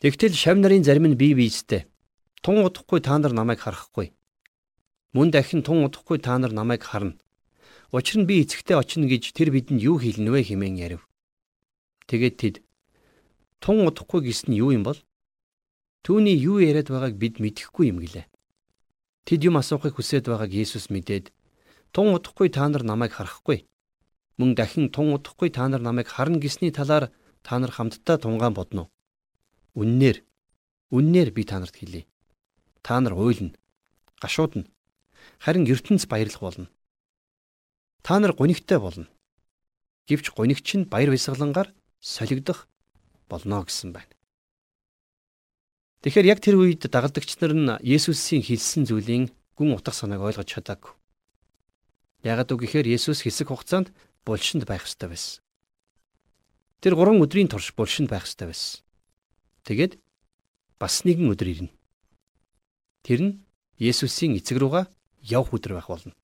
Тэгтэл 0.00 0.32
шав 0.32 0.56
нарын 0.56 0.88
зарим 0.88 1.04
нь 1.04 1.20
бие 1.20 1.36
биестэй. 1.36 1.84
Тун 2.40 2.64
удахгүй 2.64 3.04
та 3.04 3.20
нар 3.20 3.36
намайг 3.36 3.60
харахгүй. 3.60 4.16
Мөн 5.12 5.28
дахин 5.28 5.60
тун 5.60 5.84
удахгүй 5.84 6.16
та 6.16 6.40
нар 6.40 6.56
намайг 6.56 6.80
харна. 6.80 7.20
Учир 7.88 8.20
нь 8.20 8.28
би 8.28 8.44
эцэгтэй 8.44 8.76
очино 8.76 9.08
гэж 9.08 9.32
тэр 9.32 9.48
бидэнд 9.48 9.80
юу 9.80 9.96
хэлнэ 9.96 10.28
вэ 10.28 10.40
хэмээн 10.52 10.76
ярив. 10.76 11.08
Тэгээд 12.04 12.36
тэд 12.36 12.54
тун 13.64 13.88
удахгүй 13.88 14.28
гэсэн 14.28 14.52
нь 14.52 14.60
юу 14.60 14.76
юм 14.76 14.84
бол? 14.84 15.00
Түүний 16.04 16.36
юу 16.36 16.60
яриад 16.60 16.92
байгааг 16.92 17.16
бид 17.16 17.40
мэдэхгүй 17.40 17.88
юм 17.88 18.04
гэлээ. 18.04 18.28
Тэд 19.24 19.40
юм 19.48 19.56
асуухыг 19.56 19.96
хүсээд 19.96 20.28
байгааг 20.28 20.52
Есүс 20.52 20.92
мэдээд 20.92 21.32
тун 21.96 22.12
удахгүй 22.12 22.52
та 22.52 22.68
нар 22.68 22.84
намайг 22.84 23.16
харахгүй. 23.16 23.64
Мөн 24.36 24.52
дахин 24.52 24.92
тун 24.92 25.16
удахгүй 25.16 25.48
та 25.48 25.64
нар 25.68 25.80
намайг 25.80 26.12
харна 26.12 26.36
гэсний 26.36 26.68
талаар 26.68 27.08
та 27.40 27.56
нар 27.56 27.72
хамтдаа 27.72 28.20
тунгаан 28.20 28.52
бодно. 28.52 28.92
Үннээр 29.72 30.20
үннээр 30.92 31.32
би 31.32 31.42
та 31.48 31.56
нарт 31.56 31.80
хэлье. 31.80 32.04
Та 32.84 33.00
нар 33.00 33.16
уйлна, 33.16 33.56
гашуудна. 34.20 34.68
Харин 35.40 35.64
ертөнц 35.64 36.04
баярлах 36.04 36.40
болно. 36.40 36.68
Та 38.08 38.18
нар 38.20 38.32
гунигтай 38.32 38.80
болно. 38.80 39.04
Гэвч 40.08 40.32
гунигч 40.32 40.80
нь 40.80 40.88
баяр 40.88 41.12
баясгалангаар 41.12 41.68
солигдох 42.00 42.64
болно 43.28 43.60
гэсэн 43.68 43.92
байна. 43.92 44.08
Тэгэхээр 46.00 46.30
яг 46.32 46.40
тэр 46.40 46.56
үед 46.56 46.88
дагалдагч 46.88 47.36
нар 47.36 47.52
нь 47.52 47.68
Есүсийн 47.84 48.40
хэлсэн 48.40 48.88
зүйлийн 48.88 49.28
гүн 49.60 49.76
утга 49.76 49.92
санааг 49.92 50.24
ойлгож 50.24 50.48
чадаагүй. 50.48 50.96
Яагад 52.24 52.48
үг 52.48 52.64
гэхээр 52.64 52.88
Есүс 52.96 53.28
хэсэг 53.28 53.52
хугацаанд 53.52 53.92
булшинд 54.24 54.64
байх 54.64 54.88
ёстой 54.88 55.12
байсан. 55.12 55.44
Тэр 56.80 56.96
3 56.96 57.20
өдрийн 57.20 57.52
турш 57.52 57.76
булшинд 57.76 58.08
байх 58.08 58.24
ёстой 58.24 58.48
байсан. 58.48 58.80
Тэгээд 59.68 60.00
бас 60.80 61.04
нэгэн 61.04 61.28
өдөр 61.28 61.48
ирнэ. 61.52 61.76
Тэр 63.04 63.20
нь 63.20 63.32
Есүсийн 63.76 64.32
эцэг 64.40 64.56
рүүгээ 64.64 64.88
явх 65.28 65.52
өдөр 65.52 65.76
байх 65.76 65.92
болно. 65.92 66.16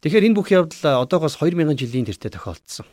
Тэгэхээр 0.00 0.32
энэ 0.32 0.36
бүх 0.40 0.48
явдал 0.48 1.04
одоогоос 1.04 1.36
2000 1.36 1.76
жилийн 1.76 2.08
тэртээ 2.08 2.32
тохиолдсон. 2.32 2.88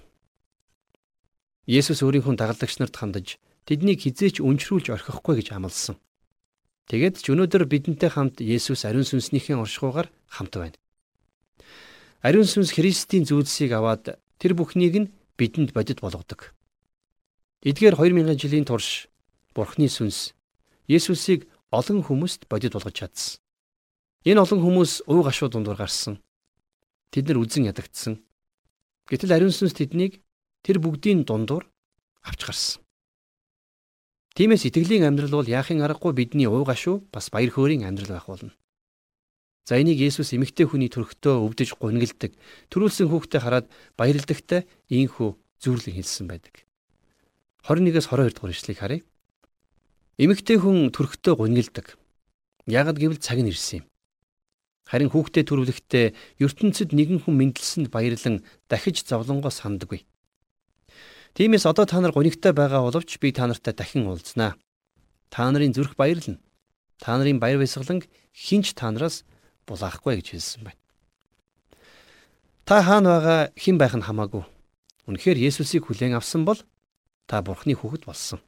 Есүс 1.63 2.03
өөрийнхөө 2.03 2.35
дагалдагч 2.35 2.83
нарт 2.83 2.99
хандаж 2.99 3.39
тэднийг 3.63 4.03
хизээч 4.03 4.43
өнчрүүлж 4.43 4.91
орхихгүй 4.91 5.39
гэж 5.39 5.55
амласан. 5.55 5.95
Тэгээд 6.91 7.23
ч 7.23 7.31
өнөөдөр 7.31 7.63
бидэнтэй 7.63 8.11
хамт 8.11 8.43
Есүс 8.43 8.83
ариун 8.83 9.07
сүнснийхээ 9.07 9.55
оршихуугаар 9.55 10.11
хамт 10.27 10.53
байна. 10.59 10.79
Ариун 12.23 12.47
сүнс 12.47 12.75
Христийн 12.75 13.23
зүйлсийг 13.23 13.71
аваад 13.71 14.19
тэр 14.35 14.51
бүхнийг 14.59 14.95
нь 14.99 15.11
бидэнд 15.39 15.71
бодит 15.71 16.03
болгодог. 16.03 16.51
Эдгээр 17.63 17.95
2000 17.95 18.35
жилийн 18.35 18.67
турш 18.67 19.07
Бурхны 19.55 19.87
сүнс 19.87 20.35
Есүсийг 20.91 21.47
олон 21.71 22.03
хүмүүст 22.03 22.51
бодит 22.51 22.75
болгож 22.75 22.95
чадсан. 22.99 23.39
Энэ 24.27 24.43
олон 24.43 24.59
хүмүүс 24.59 25.07
уу 25.07 25.23
гашуу 25.23 25.47
дундуур 25.47 25.79
гарсан. 25.79 26.19
Тэд 27.11 27.27
нар 27.27 27.39
үзен 27.39 27.67
ядагдсан. 27.67 28.19
Гэтэл 29.07 29.35
ариун 29.35 29.55
сүнс 29.55 29.75
тэднийг 29.77 30.19
тэр 30.63 30.83
бүгдийн 30.83 31.23
дундуур 31.23 31.63
авч 32.27 32.41
гарсан. 32.43 32.81
Тиймээс 34.35 34.67
итгэлийн 34.69 35.07
амьдрал 35.07 35.41
бол 35.41 35.49
яахын 35.49 35.81
аргагүй 35.81 36.13
бидний 36.13 36.45
уу 36.45 36.61
гашуу 36.67 37.01
бас 37.09 37.31
баяр 37.33 37.49
хөөрийн 37.49 37.87
амьдрал 37.87 38.19
байх 38.19 38.27
болно. 38.29 38.53
За 39.65 39.75
энийг 39.81 39.99
Есүс 39.99 40.31
эмэгтэй 40.31 40.63
хүний 40.63 40.87
төрхтөө 40.87 41.43
өвдөж 41.43 41.75
гунигэлдэг, 41.75 42.31
төрүүлсэн 42.71 43.11
хүүхдээ 43.11 43.41
хараад 43.43 43.67
баярлдагтай 43.99 44.63
ийхүү 44.87 45.35
зүйрлэн 45.59 45.97
хэлсэн 45.97 46.29
байдаг. 46.29 46.63
21-с 47.67 48.07
22 48.07 48.31
дугаар 48.37 48.53
ишлэгийг 48.55 48.79
харъя. 48.79 49.01
Эмэгтэй 50.15 50.55
хүн 50.61 50.87
төрхтөө 50.95 51.33
гунигэлдэг. 51.35 51.99
Ягд 52.63 52.95
гэвэл 52.95 53.19
цаг 53.19 53.43
нь 53.43 53.51
ирсэн 53.51 53.83
юм. 53.83 53.85
Харин 54.87 55.11
хүүхдээ 55.11 55.43
төрүүлэхдээ 55.43 56.05
ертөнцид 56.39 56.95
нэгэн 56.95 57.27
хүн 57.27 57.35
мэндэлсэнд 57.35 57.91
баярлан 57.91 58.47
дахиж 58.71 59.03
зовлонгоо 59.03 59.51
сандаггүй. 59.51 60.07
Тиймээс 61.35 61.67
одоо 61.67 61.83
та 61.83 61.99
нар 61.99 62.15
гонигтай 62.15 62.55
байгаа 62.55 62.87
боловч 62.87 63.19
би 63.19 63.35
та 63.35 63.51
нартай 63.51 63.75
дахин 63.75 64.07
уулзнаа. 64.07 64.55
Та 65.27 65.51
нарын 65.51 65.75
зүрх 65.75 65.99
баярлна. 65.99 66.39
Та 67.03 67.19
нарын 67.19 67.37
баяр 67.43 67.59
баясгаланг 67.59 68.07
хинч 68.31 68.73
та 68.79 68.87
нараас 68.89 69.27
булаахгүй 69.67 70.23
гэж 70.23 70.39
хэлсэн 70.39 70.71
байна. 70.71 70.79
Та 72.63 72.81
хаана 72.81 73.19
байгаа 73.19 73.39
хэн 73.59 73.77
байх 73.77 73.95
нь 73.95 74.07
хамаагүй. 74.07 74.43
Үнэхээр 75.07 75.37
Есүсийг 75.39 75.87
хүлээн 75.87 76.15
авсан 76.15 76.47
бол 76.47 76.63
та 77.27 77.43
Бурхны 77.43 77.75
хүүхэд 77.75 78.07
болсон. 78.07 78.39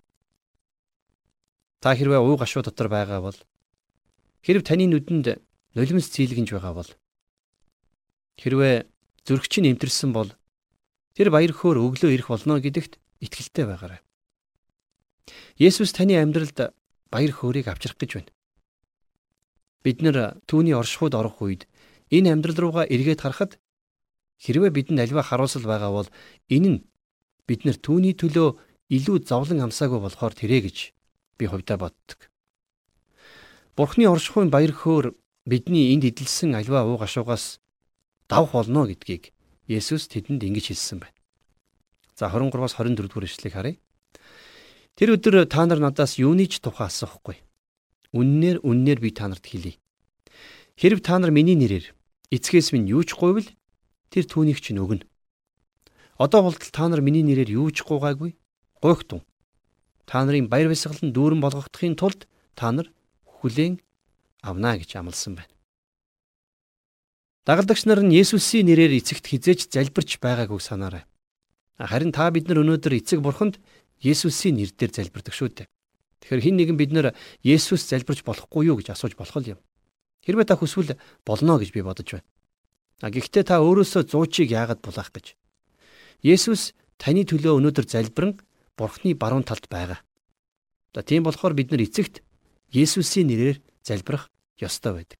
Та 1.84 1.96
хэрвээ 1.96 2.20
уу 2.20 2.36
гашуу 2.36 2.64
дотор 2.64 2.88
байгаа 2.88 3.20
бол 3.24 3.38
хэрв 4.44 4.64
таны 4.64 4.88
нүдэнд 4.88 5.40
нулимс 5.80 6.12
цэйлгэнж 6.12 6.52
байгаа 6.52 6.76
бол 6.76 6.92
хэрвээ 8.44 8.76
зүрх 9.24 9.48
чинь 9.48 9.72
эмтэрсэн 9.72 10.12
бол 10.12 10.36
Тэр 11.20 11.36
баяр 11.36 11.52
хөөр 11.52 11.84
өглөө 11.84 12.16
ирэх 12.16 12.32
болно 12.32 12.64
гэдэгт 12.64 12.96
итгэлтэй 13.20 13.68
байгаарай. 13.68 14.00
Есүс 15.60 15.92
таны 15.92 16.16
амьдралд 16.16 16.72
баяр 17.12 17.34
хөөргийг 17.36 17.68
авчрах 17.68 18.00
гэж 18.00 18.24
байна. 18.24 18.32
Бид 19.84 20.00
нэр 20.00 20.40
түүний 20.48 20.72
оршихуйд 20.80 21.20
орох 21.20 21.44
үед 21.44 21.68
энэ 22.08 22.32
амьдрал 22.32 22.72
руугаа 22.72 22.88
эргээд 22.88 23.20
харахад 23.20 23.60
хэрвээ 24.40 24.72
бидэнд 24.72 25.12
альва 25.12 25.28
харуулсал 25.28 25.68
байгаа 25.68 25.92
бол 25.92 26.08
энэ 26.48 26.68
нь 26.72 26.80
бид 27.44 27.68
нэр 27.68 27.76
түүний 27.76 28.16
төлөө 28.16 28.56
илүү 28.88 29.28
зовлон 29.28 29.60
амсаагүй 29.60 30.00
болохоор 30.00 30.40
тэрэ 30.40 30.72
гэж 30.72 30.96
би 31.36 31.52
хувьдаа 31.52 31.84
боддог. 31.84 32.32
Бурхны 33.76 34.08
оршихуйн 34.08 34.48
баяр 34.48 34.72
хөөр 34.72 35.20
бидний 35.50 35.92
энд 35.98 36.06
эдэлсэн 36.06 36.54
альва 36.54 36.86
уу 36.86 37.02
гашуугаас 37.02 37.58
давх 38.30 38.54
болно 38.54 38.86
гэдгийг 38.86 39.34
Есүс 39.66 40.06
тэдэнд 40.10 40.46
ингэж 40.46 40.70
хэлсэн 40.70 41.02
байна. 41.02 41.18
За 42.14 42.30
23-аас 42.30 42.78
24 42.78 43.10
дугаар 43.10 43.26
ишлэгийг 43.26 43.54
харъя. 43.54 43.78
Тэр 44.94 45.18
өдөр 45.18 45.46
та 45.50 45.66
нар 45.66 45.82
надаас 45.82 46.22
юуны 46.22 46.46
ч 46.46 46.62
тухай 46.62 46.90
асуухгүй. 46.90 47.38
Үннээр 48.14 48.62
үннээр 48.66 49.00
би 49.02 49.10
та 49.14 49.30
нарт 49.30 49.46
хэлье. 49.46 49.78
Хэрв 50.78 51.02
та 51.02 51.18
нар 51.18 51.32
миний 51.34 51.58
нэрээр 51.58 51.94
эцгээс 52.34 52.74
минь 52.74 52.90
юу 52.90 53.06
ч 53.06 53.14
гуйвал 53.18 53.46
тэр 54.10 54.26
түүнийг 54.26 54.62
ч 54.62 54.74
нөгнө. 54.74 55.06
Одоо 56.18 56.42
болтол 56.44 56.74
та 56.74 56.90
нар 56.90 57.02
миний 57.02 57.24
нэрээр 57.24 57.56
юу 57.56 57.70
ч 57.72 57.86
гуйгаагүй. 57.86 58.36
Гуйхтун. 58.82 59.22
Та 60.10 60.26
нарын 60.26 60.50
баяр 60.50 60.68
баясгалан 60.74 61.14
дүүрэн 61.14 61.40
болгохдохын 61.40 61.96
тулд 61.96 62.28
та 62.58 62.74
нар 62.74 62.90
хүлээн 63.40 63.80
авна 64.42 64.78
гэж 64.78 64.96
амласан 64.96 65.40
байна. 65.40 65.54
Дагалдагч 67.46 67.86
нар 67.90 68.04
нь 68.06 68.14
Есүсийн 68.14 68.70
нэрээр 68.70 69.00
эцэгт 69.00 69.26
хизээж 69.26 69.74
залбирч 69.74 70.22
байгаагүй 70.22 70.62
санаарай. 70.62 71.04
Харин 71.80 72.12
та 72.12 72.30
бид 72.30 72.46
нар 72.46 72.62
өнөөдөр 72.62 73.00
эцэг 73.00 73.24
бурханд 73.24 73.58
Есүсийн 74.04 74.60
нэрээр 74.60 74.92
залбирдаг 74.92 75.34
шүү 75.34 75.50
дээ. 75.66 75.68
Тэгэхээр 76.22 76.44
хин 76.46 76.56
нэгэн 76.60 76.78
бид 76.78 76.92
нар 76.92 77.16
Есүс 77.42 77.88
залбирч 77.90 78.22
болохгүй 78.28 78.70
юу 78.70 78.78
гэж 78.78 78.94
асууж 78.94 79.16
болох 79.16 79.40
юм. 79.44 79.60
Хэрвээ 80.28 80.46
та 80.46 80.60
хүсвэл 80.60 81.00
болно 81.26 81.58
гэж 81.58 81.72
би 81.72 81.82
бодож 81.82 82.20
байна. 82.20 82.28
А 83.02 83.08
гэхдээ 83.10 83.44
та 83.48 83.64
өөрөөсөө 83.64 84.12
зуучийг 84.12 84.52
яагаад 84.52 84.84
булаах 84.84 85.10
гэж. 85.16 85.40
Есүс 86.20 86.76
таны 87.00 87.24
төлөө 87.24 87.56
өнөөдөр 87.64 87.88
залбирэн 87.88 88.36
Бурхны 88.76 89.16
баруун 89.16 89.44
талд 89.44 89.68
байгаа. 89.72 90.00
За 90.96 91.04
тийм 91.04 91.24
болохоор 91.24 91.56
бид 91.56 91.72
нар 91.72 91.84
эцэгт 91.84 92.24
Есүсийн 92.72 93.28
нэрээр 93.32 93.58
залбирах 93.84 94.30
ёстой 94.60 94.94
байдаг. 95.04 95.20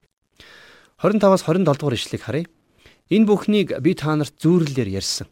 25-аас 1.00 1.42
27 1.48 1.64
дугаар 1.64 1.96
ишлэгийг 1.96 2.22
харъя. 2.22 2.46
Энэ 3.10 3.26
бүхнийг 3.26 3.68
би 3.80 3.94
та 3.94 4.14
нарт 4.14 4.36
зүүрлэлээр 4.38 5.00
ярьсан. 5.00 5.26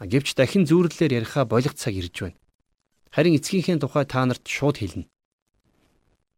Гэвч 0.00 0.34
дахин 0.34 0.64
зүүрлэлээр 0.64 1.22
яриха 1.22 1.44
болох 1.44 1.74
цаг 1.74 1.94
ирж 1.94 2.14
байна. 2.24 2.38
Харин 3.10 3.36
эцгийнхээ 3.36 3.78
тухай 3.82 4.04
та 4.08 4.24
нарт 4.24 4.44
шууд 4.46 4.78
хэлнэ. 4.80 5.06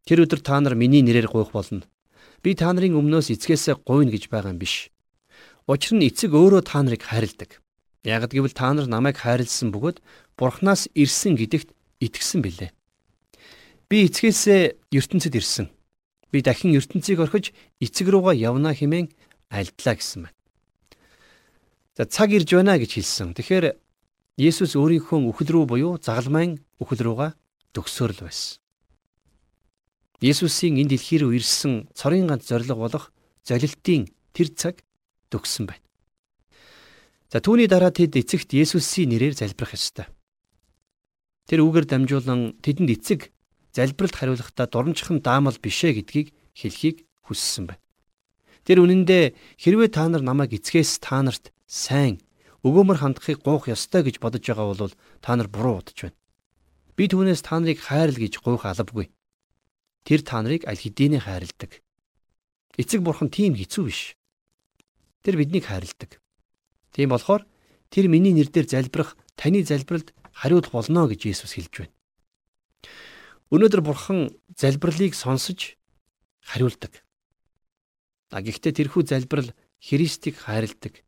Тэр 0.08 0.24
өдөр 0.24 0.40
та 0.40 0.60
нар 0.60 0.74
миний 0.74 1.04
нэрээр 1.04 1.28
гуйх 1.28 1.52
болно. 1.52 1.84
Би 2.42 2.56
та 2.56 2.72
нарын 2.72 2.96
өмнөөс 2.96 3.30
эцгээсээ 3.36 3.84
гуйна 3.84 4.10
гэж 4.10 4.32
байгаа 4.32 4.56
юм 4.56 4.58
биш. 4.58 4.88
Учир 5.68 6.00
нь 6.00 6.08
эцэг 6.08 6.32
өөрөө 6.32 6.64
та 6.64 6.80
нарыг 6.80 7.04
хайрладаг. 7.04 7.60
Ягд 8.02 8.32
гэвэл 8.32 8.56
та 8.56 8.72
нар 8.72 8.88
намайг 8.88 9.20
хайрлсан 9.20 9.68
бөгөөд 9.70 10.00
Бурханаас 10.40 10.88
ирсэн 10.96 11.36
гэдэгт 11.36 11.68
итгэсэн 12.00 12.40
билээ. 12.40 12.72
Би 13.92 14.08
эцгээсээ 14.08 14.88
ертөнцид 14.88 15.36
ирсэн. 15.36 15.68
Би 16.30 16.42
дахин 16.42 16.74
ертөнцийг 16.78 17.18
орхиж 17.18 17.50
эцэг 17.82 18.06
руугаа 18.08 18.34
явна 18.34 18.70
хэмээн 18.74 19.10
альдлаа 19.50 19.94
гэсэн 19.98 20.30
байна. 20.30 20.38
За 21.98 22.06
цаг 22.06 22.30
ирж 22.30 22.54
байна 22.54 22.78
гэж 22.78 22.96
хэлсэн. 22.96 23.34
Тэгэхээр 23.34 23.76
Есүс 24.40 24.72
өөрийнхөө 24.78 25.26
үхэл 25.28 25.50
рүү 25.52 25.64
буюу 25.68 25.92
загалмайн 26.00 26.64
үхэл 26.80 27.02
рүүгээ 27.04 27.30
төгсөөрл 27.76 28.24
байсан. 28.24 28.56
Есүсийн 30.24 30.80
энэ 30.80 30.96
дэлхий 30.96 31.20
рүү 31.20 31.36
ирсэн 31.36 31.92
цорын 31.92 32.30
ганц 32.30 32.48
зорилго 32.48 32.78
болох 32.78 33.12
золилтын 33.44 34.08
тэр 34.32 34.48
цаг 34.56 34.80
төгссөн 35.28 35.68
байна. 35.68 35.84
За 37.28 37.44
түүний 37.44 37.68
дараа 37.68 37.92
тэд 37.92 38.16
эцэгт 38.16 38.54
Есүсийн 38.56 39.10
нэрээр 39.12 39.34
залбирах 39.36 39.76
ёстой. 39.76 40.06
тэр 41.50 41.66
үгээр 41.66 41.86
дамжуулан 41.90 42.62
тэдэнд 42.62 42.90
эцэг 42.94 43.34
залбиралд 43.76 44.16
хариулахдаа 44.16 44.66
дурамжхан 44.66 45.22
даамал 45.22 45.56
бишээ 45.56 46.02
гэдгийг 46.02 46.34
хэлхийг 46.54 47.06
хүссэн 47.26 47.70
байна. 47.70 47.82
Тэр 48.66 48.84
үнэндээ 48.84 49.34
хэрвээ 49.56 49.90
та 49.94 50.08
нар 50.10 50.22
намайг 50.22 50.52
эцгээс 50.54 51.00
та 51.00 51.22
нарт 51.22 51.54
сайн 51.64 52.20
өгөөмөр 52.66 52.98
хандахыг 53.00 53.40
гуйх 53.40 53.72
ёстой 53.72 54.04
гэж 54.04 54.20
бодож 54.20 54.44
байгаа 54.44 54.66
бол 54.74 54.94
та 55.24 55.32
нар 55.36 55.48
буруу 55.48 55.80
бодож 55.80 55.98
байна. 56.10 56.18
Би 56.96 57.08
түүнээс 57.08 57.40
та 57.40 57.56
нарыг 57.56 57.80
хайрл 57.80 58.16
гэж 58.20 58.44
гуйх 58.44 58.68
албагүй. 58.68 59.08
Тэр 60.04 60.20
та 60.20 60.42
нарыг 60.44 60.68
аль 60.68 60.76
хэдийнэ 60.76 61.24
хайрладаг. 61.24 61.80
Эцэг 62.76 63.00
бурхан 63.00 63.32
тийм 63.32 63.56
хэцүү 63.56 63.84
биш. 63.88 64.16
Тэр 65.24 65.40
биднийг 65.40 65.64
хайрладаг. 65.64 66.20
Тийм 66.92 67.08
болохоор 67.08 67.48
тэр 67.88 68.12
миний 68.12 68.36
нэрээр 68.36 68.68
залбирах 68.68 69.16
таны 69.40 69.64
залбиралд 69.64 70.12
хариулах 70.36 70.72
болно 70.72 71.08
гэж 71.08 71.32
Есүс 71.32 71.56
хэлж 71.56 71.72
байна. 71.84 71.94
Өнөөдөр 73.50 73.82
бурхан 73.82 74.30
залбирлыг 74.54 75.14
сонсож 75.18 75.74
хариулдаг. 76.46 77.02
А 78.30 78.38
гэхдээ 78.46 78.78
тэрхүү 78.78 79.02
залбирал 79.10 79.50
Христийг 79.82 80.38
хайрладаг. 80.38 81.02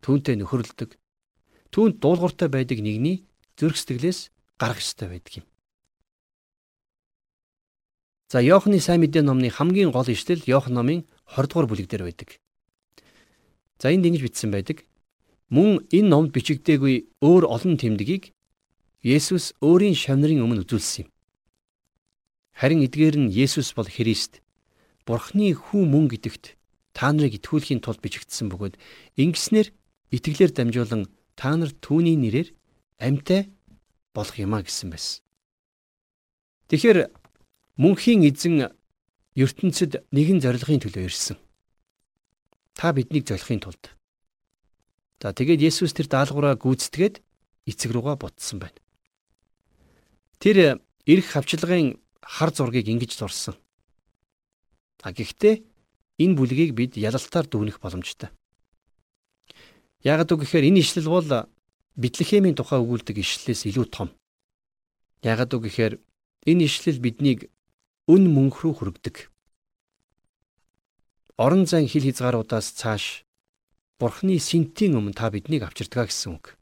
Түүнтэй 0.00 0.40
нөхөрлөдөг. 0.40 0.96
Түүнд 1.68 2.00
дуулууртай 2.00 2.48
байдаг 2.48 2.80
нэгний 2.80 3.28
зүрх 3.60 3.76
сэтгэлээс 3.76 4.32
гарах 4.56 4.80
ёстой 4.80 5.12
байдаг 5.12 5.44
юм. 5.44 5.46
За 8.32 8.40
Иохны 8.40 8.80
сайн 8.80 9.04
мэдээ 9.04 9.20
номны 9.20 9.52
хамгийн 9.52 9.92
гол 9.92 10.08
ишлэл 10.08 10.40
Иохан 10.48 10.80
номын 10.80 11.04
20 11.28 11.50
дугаар 11.50 11.68
бүлэг 11.68 11.92
дээр 11.92 12.08
байдаг. 12.08 12.40
За 13.76 13.92
энд 13.92 14.08
ингэж 14.08 14.22
бичсэн 14.24 14.48
байдаг. 14.48 14.88
Мөн 15.52 15.84
энэ 15.92 16.08
номд 16.08 16.32
бичигдээгүй 16.32 17.20
өөр 17.20 17.44
олон 17.44 17.76
тэмдгийг 17.76 18.32
Есүс 19.04 19.52
өөрийн 19.60 19.98
шавнырын 19.98 20.40
өмнө 20.46 20.62
үзүүлсэн 20.64 21.04
юм. 21.04 21.08
Харин 22.60 22.84
эдгээр 22.84 23.16
нь 23.16 23.32
Есүс 23.32 23.72
бол 23.72 23.88
Христ 23.88 24.44
Бурхны 25.08 25.56
хүү 25.56 25.80
мөн 25.88 26.12
гэдэгт 26.12 26.60
та 26.92 27.08
нарыг 27.08 27.40
итгүүлэхийн 27.40 27.80
тулд 27.80 28.04
бичигдсэн 28.04 28.52
бөгөөд 28.52 28.76
ингэснээр 29.16 29.72
итгэлээр 30.12 30.52
дамжуулан 30.52 31.08
та 31.40 31.56
нар 31.56 31.72
түүний 31.80 32.20
нэрээр 32.20 32.52
амьтай 33.00 33.48
болох 34.12 34.36
юмаа 34.36 34.60
гэсэн 34.60 34.92
байсан. 34.92 35.24
Тэгэхээр 36.68 37.08
мөнхийн 37.80 38.28
эзэн 38.28 38.68
ертөнцид 39.40 40.04
нэгэн 40.12 40.44
зорилгын 40.44 40.84
төлөө 40.84 41.08
ирсэн. 41.08 41.40
Та 42.76 42.92
биднийг 42.92 43.24
золихын 43.24 43.64
тулд. 43.64 43.96
За 45.16 45.32
тэгээд 45.32 45.64
Есүс 45.64 45.96
тэр 45.96 46.12
даалгавраа 46.12 46.60
гүйцэтгээд 46.60 47.24
эцэг 47.72 47.88
рүүгээ 47.88 48.16
бутсан 48.20 48.60
байна. 48.60 48.76
Тэр 50.36 50.84
эрх 51.08 51.26
хавчлагын 51.32 51.96
хар 52.22 52.50
зургийг 52.52 52.88
ингэж 52.88 53.16
зурсан. 53.16 53.56
А 55.02 55.12
гэхдээ 55.12 55.64
энэ 56.20 56.36
бүлгийг 56.36 56.72
бид 56.76 56.92
ялалтаар 57.00 57.48
дүүнэх 57.48 57.80
боломжтой. 57.80 58.28
Ягд 60.04 60.32
үг 60.32 60.44
гэхээр 60.44 60.68
энэ 60.68 60.80
ишлэл 60.80 61.08
бол 61.08 61.48
Битлехемийн 61.96 62.56
тухай 62.56 62.80
өгүүлдэг 62.80 63.20
ишлэлээс 63.20 63.68
илүү 63.68 63.86
том. 63.92 64.08
Ягд 65.20 65.52
үг 65.52 65.68
гэхээр 65.68 66.00
энэ 66.48 66.64
ишлэл 66.64 67.00
биднийг 67.00 67.52
үн 68.08 68.24
мөнх 68.32 68.64
рүү 68.64 68.72
хүргэдэг. 68.76 69.16
Орон 71.36 71.64
зайн 71.64 71.88
хил 71.88 72.04
хязгааруудаас 72.04 72.72
цааш 72.76 73.24
Бурхны 74.00 74.40
синтийн 74.40 74.96
өмнө 74.96 75.12
та 75.12 75.28
биднийг 75.28 75.64
авчирдгаа 75.64 76.08
гэсэн 76.08 76.40
үг. 76.40 76.56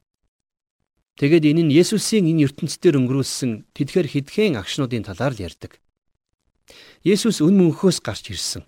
Тэгэд 1.19 1.51
энэ 1.51 1.63
нь 1.67 1.75
Есүсийн 1.75 2.31
энэ 2.31 2.47
ертөнцийн 2.47 2.95
өнгөрүүлсэн 2.95 3.51
тэдгээр 3.75 4.07
хидхэн 4.07 4.55
агшнуудын 4.55 5.03
талаар 5.03 5.35
л 5.35 5.43
ярьдаг. 5.43 5.83
Есүс 7.03 7.43
үн 7.43 7.59
мөнхөөс 7.59 7.99
гарч 8.07 8.31
ирсэн. 8.31 8.63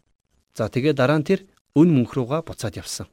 За 0.59 0.67
тэгээд 0.67 0.99
дараа 0.99 1.23
нь 1.23 1.29
тэр 1.31 1.47
үн 1.79 1.95
мөнх 1.95 2.11
руугаа 2.19 2.43
буцаад 2.43 2.75
явсан. 2.75 3.07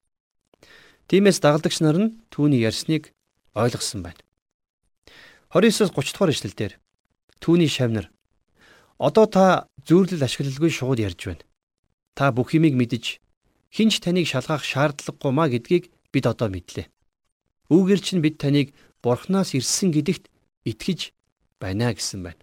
Тиймээс 1.06 1.38
дагалдагч 1.38 1.86
нар 1.86 1.98
нь 2.02 2.18
түүний 2.34 2.66
ярьсныг 2.66 3.14
ойлгосон 3.54 4.02
байна. 4.02 4.18
29-с 5.54 5.94
30 5.94 6.18
дугаар 6.18 6.34
эшлэлдэр 6.34 6.74
түүний 7.38 7.70
шавнар 7.70 8.10
одоо 8.98 9.26
та 9.30 9.46
зүйрлэл 9.86 10.26
ашиглалгүй 10.26 10.74
шууд 10.74 10.98
ярьж 10.98 11.22
байна. 11.30 11.46
Та 12.18 12.34
бүх 12.34 12.58
юмыг 12.58 12.74
мэдэж 12.74 13.22
хинч 13.70 14.02
таныг 14.02 14.26
шалгах 14.26 14.66
шаардлагагүй 14.66 15.32
маа 15.32 15.48
гэдгийг 15.54 15.94
бид 16.10 16.26
одоо 16.26 16.50
мэдлээ. 16.50 16.90
Үүгээр 17.70 18.02
чинь 18.02 18.26
бид 18.26 18.42
таныг 18.42 18.74
Бурханаас 19.04 19.54
ирсэн 19.54 19.94
гэдэгт 19.94 20.30
итгэж 20.66 21.14
байна 21.62 21.94
гэсэн 21.94 22.24
байна. 22.24 22.42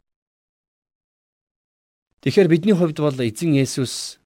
Тэгэхээр 2.25 2.49
бидний 2.49 2.73
хувьд 2.73 2.99
бол 2.99 3.19
эзэн 3.21 3.53
Есүс 3.53 4.17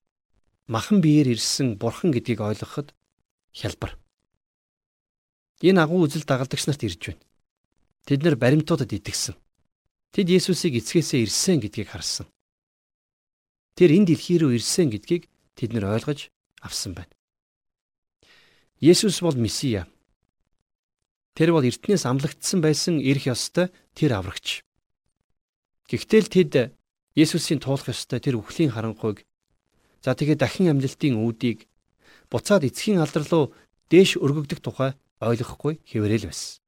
махан 0.71 1.03
биеэр 1.03 1.35
ирсэн 1.35 1.75
бурхан 1.81 2.14
гэдгийг 2.14 2.41
ойлгоход 2.41 2.95
хялбар. 3.51 3.99
Энэ 5.61 5.83
агуу 5.83 6.07
үзэл 6.07 6.23
дагалдагч 6.23 6.71
нарт 6.71 6.87
ирж 6.87 7.03
байна. 7.11 7.25
Тэд 8.07 8.23
нар 8.23 8.37
баримтуудад 8.38 8.95
итгэсэн. 8.95 9.35
Тэд 10.14 10.31
Есүсийг 10.31 10.79
эцгээсээ 10.79 11.27
ирсэн 11.27 11.59
гэдгийг 11.59 11.91
харсан. 11.91 12.31
Тэр 13.75 13.99
энэ 13.99 14.14
дэлхий 14.14 14.38
рүү 14.38 14.62
ирсэн 14.62 14.95
гэдгийг 14.95 15.27
тэд 15.59 15.75
нар 15.75 15.91
ойлгож 15.99 16.31
авсан 16.62 16.95
байна. 16.95 17.11
Есүс 18.79 19.19
бол 19.27 19.35
Месиа. 19.35 19.91
Тэр 21.38 21.55
бол 21.55 21.62
эртнээс 21.62 22.03
амлагдсан 22.03 22.59
байсан 22.59 22.98
эрх 22.98 23.31
ёстой 23.31 23.70
тэр 23.94 24.18
аврагч. 24.18 24.66
Гэхдээ 25.87 26.20
л 26.27 26.33
тэд 26.35 26.53
Есүсийн 27.14 27.62
туулах 27.62 27.94
ёстой 27.94 28.18
тэр 28.18 28.42
үхлийн 28.42 28.74
харанхуйг 28.74 29.22
за 30.03 30.18
тэгээд 30.18 30.42
дахин 30.42 30.74
амьлалтын 30.74 31.14
үүдийг 31.14 31.70
буцаад 32.27 32.66
эцгийн 32.66 32.98
алдар 32.98 33.22
руу 33.31 33.55
дээш 33.87 34.18
өргөгдөх 34.18 34.59
тухай 34.59 34.98
ойлгохгүй 35.22 35.79
хэврээл 35.87 36.27
байсан. 36.27 36.59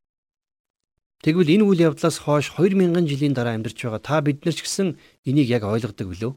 Тэгвэл 1.26 1.50
энэ 1.50 1.66
үйл 1.66 1.90
явдлаас 1.90 2.22
хойш 2.22 2.54
2000 2.54 3.10
жилийн 3.10 3.34
дараа 3.34 3.58
амьдарч 3.58 3.74
байгаа 3.74 3.98
та 3.98 4.22
бид 4.22 4.46
нар 4.46 4.54
ч 4.54 4.62
гэсэн 4.62 4.94
энийг 5.26 5.50
яг 5.50 5.66
ойлгодог 5.66 6.14
билүү? 6.14 6.32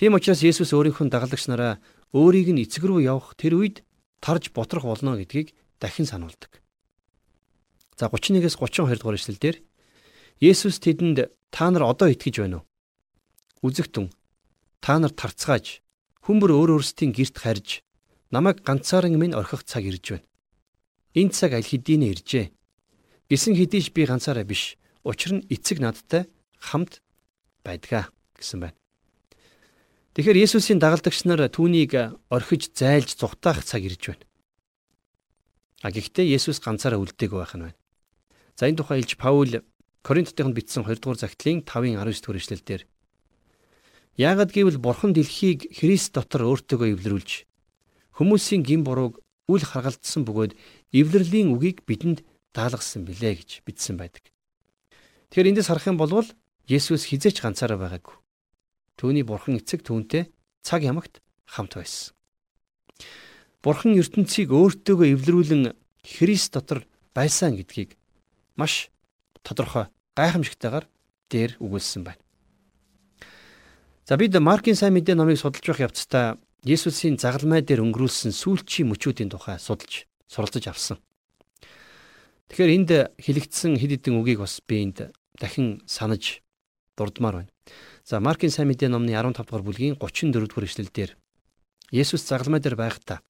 Тийм 0.00 0.16
учраас 0.16 0.40
Есүс 0.40 0.72
өөрийнхөө 0.72 1.12
дагалдагч 1.12 1.52
нараа 1.52 1.84
өөрийг 2.16 2.48
нь 2.48 2.64
эцэг 2.64 2.88
рүү 2.88 3.04
явах 3.04 3.36
тэр 3.36 3.60
үед 3.60 3.84
тарж 4.24 4.56
ботрох 4.56 4.88
болно 4.88 5.20
гэдгийг 5.20 5.52
дахин 5.78 6.08
сануулдаг. 6.08 6.63
За 7.94 8.10
31-ээс 8.10 8.58
32 8.58 8.98
дугаар 8.98 9.18
эшлэлдэр 9.18 9.56
Есүс 10.42 10.82
тэдэнд 10.82 11.30
та 11.54 11.70
нар 11.70 11.86
одоо 11.86 12.10
итгэж 12.10 12.42
байна 12.42 12.58
уу? 12.58 12.66
Үзэгтэн 13.62 14.10
та 14.82 14.98
нар 14.98 15.14
тарцгааж 15.14 15.78
хүмбэр 16.26 16.50
өөр 16.50 16.70
өөрсдийн 16.82 17.14
герт 17.14 17.38
харж 17.38 17.86
намайг 18.34 18.66
ганцааран 18.66 19.14
минь 19.14 19.38
орхих 19.38 19.62
цаг 19.62 19.86
ирж 19.86 20.18
байна. 20.18 20.26
Энэ 21.14 21.30
цаг 21.30 21.54
аль 21.54 21.62
хэдийнэ 21.62 22.10
иржээ. 22.18 22.50
Гисэн 23.30 23.54
хэдийч 23.54 23.94
би 23.94 24.02
ганцаараа 24.10 24.42
биш. 24.42 24.74
Учир 25.06 25.38
нь 25.38 25.46
эцэг 25.46 25.78
надтай 25.78 26.26
хамт 26.58 26.98
байдгаа 27.62 28.10
гэсэн 28.34 28.58
байна. 28.58 28.78
Тэгэхээр 30.18 30.42
Есүсийн 30.50 30.82
дагалдагч 30.82 31.30
нар 31.30 31.46
түүнийг 31.46 31.94
орхиж 32.26 32.74
зайлж 32.74 33.14
зүхтаах 33.14 33.62
цаг 33.62 33.86
ирж 33.86 34.02
байна. 34.10 34.26
А 35.86 35.94
гэхдээ 35.94 36.26
Есүс 36.34 36.58
ганцаараа 36.58 36.98
үлдээгүй 36.98 37.38
байх 37.38 37.54
нь 37.54 37.64
байна. 37.70 37.78
За 38.54 38.70
энэ 38.70 38.78
тухай 38.78 39.02
илж 39.02 39.18
Паул 39.18 39.62
Коринтотынд 40.06 40.54
бичсэн 40.54 40.86
2 40.86 41.02
дугаар 41.02 41.18
загтлын 41.18 41.66
5-ын 41.66 41.98
19 41.98 42.22
дугаар 42.22 42.38
эшлэлдэр 42.38 42.82
Яагад 44.14 44.54
гэвэл 44.54 44.78
Бурхан 44.78 45.10
дэлхийг 45.10 45.74
Христ 45.74 46.14
дотор 46.14 46.46
өөртөөгөө 46.46 46.94
эвлэрүүлж 46.94 47.50
хүмүүсийн 48.14 48.62
гин 48.62 48.86
бурууг 48.86 49.18
үл 49.50 49.64
харгалзсан 49.66 50.22
бөгөөд 50.22 50.54
эвлэрлийн 50.94 51.50
үгийг 51.50 51.82
бидэнд 51.82 52.22
даалгасан 52.54 53.02
билээ 53.02 53.42
гэж 53.42 53.50
бичсэн 53.66 53.98
байдаг. 53.98 54.30
Тэгэхээр 55.34 55.50
эндээс 55.50 55.68
харах 55.68 55.90
юм 55.90 55.98
бол 55.98 56.22
Есүс 56.64 57.10
хизээч 57.10 57.42
ганцаараа 57.42 57.76
байгаагүй. 57.76 58.16
Түүний 58.96 59.26
Бурхан 59.26 59.58
эцэг 59.58 59.82
түүнтэй 59.82 60.30
цаг 60.62 60.86
ямагт 60.86 61.18
хамт 61.44 61.74
байсан. 61.74 62.14
Бурхан 63.60 63.98
ертөнцийг 63.98 64.54
өөртөөгөө 64.54 65.12
эвлэрүүлэн 65.12 65.74
Христ 66.06 66.54
дотор 66.54 66.86
байсан 67.12 67.58
гэдгийг 67.58 67.98
маш 68.56 68.90
тодорхой 69.42 69.90
гайхамшигтайгаар 70.16 70.86
дээр 71.30 71.56
өгүүлсэн 71.58 72.02
байна. 72.04 72.22
За 74.06 74.16
бид 74.16 74.36
Маркийн 74.36 74.76
сайн 74.76 74.94
мэдээ 74.94 75.16
номыг 75.16 75.38
судалж 75.38 75.64
байх 75.64 75.90
явцдаа 75.90 76.38
Есүсийн 76.64 77.20
загалмай 77.20 77.60
дээр 77.60 77.84
өнгөрүүлсэн 77.84 78.32
сүүлчийн 78.32 78.88
мөчүүдийн 78.88 79.28
тухай 79.28 79.60
судалж 79.60 80.08
суралцж 80.28 80.64
авсан. 80.68 80.96
Тэгэхээр 82.48 82.74
энд 82.76 82.90
хэлэгдсэн 83.20 83.76
хэд 83.76 84.00
хэдэн 84.00 84.16
үгийг 84.20 84.40
бас 84.40 84.60
би 84.64 84.80
энд 84.84 85.12
дахин 85.36 85.84
санаж 85.84 86.40
дурдмаар 86.96 87.44
байна. 87.44 87.52
За 88.04 88.20
Маркийн 88.20 88.52
сайн 88.52 88.68
мэдээ 88.68 88.88
номны 88.88 89.12
15 89.12 89.44
дугаар 89.44 89.64
бүлгийн 89.64 89.96
34 89.96 90.48
дугаар 90.48 90.68
эшлэлдэр 90.68 91.10
Есүс 91.92 92.24
загалмай 92.24 92.60
дээр 92.60 92.76
байхдаа 92.76 93.20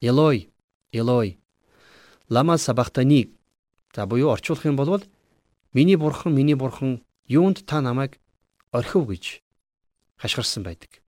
Элой, 0.00 0.50
Элой, 0.92 1.38
лама 2.28 2.58
сабахтани 2.58 3.30
за 3.94 4.06
буюу 4.06 4.30
орчуулах 4.30 4.64
юм 4.66 4.76
бол 4.76 5.02
Миний 5.72 5.96
бурхан, 5.96 6.34
миний 6.34 6.54
бурхан 6.54 7.02
юунд 7.26 7.64
та 7.64 7.80
намайг 7.80 8.20
орхив 8.72 9.08
гэж 9.08 9.40
хашгирсан 10.16 10.62
байдаг. 10.62 11.00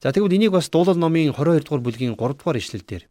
За 0.00 0.12
тэгвэл 0.12 0.38
энийг 0.38 0.52
бас 0.52 0.70
дуулал 0.70 0.94
номын 0.94 1.34
22 1.34 1.66
дугаар 1.66 1.82
бүлгийн 1.82 2.14
3 2.14 2.38
дугаар 2.38 2.58
ишлэл 2.58 2.86
дээр 2.86 3.10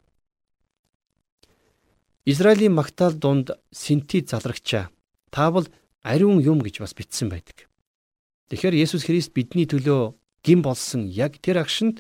Израилийн 2.24 2.74
магтаал 2.74 3.14
дунд 3.14 3.52
Синти 3.72 4.24
залрагчаа 4.24 4.90
та 5.30 5.52
бол 5.52 5.68
ариун 6.04 6.40
юм 6.40 6.64
гэж 6.64 6.80
бас 6.80 6.96
бичсэн 6.96 7.28
байдаг. 7.28 7.68
Тэгэхээр 8.48 8.80
Есүс 8.80 9.04
Христ 9.04 9.36
бидний 9.36 9.68
төлөө 9.68 10.16
гин 10.44 10.64
болсон 10.64 11.04
яг 11.08 11.36
тэр 11.44 11.60
агшинд 11.60 12.00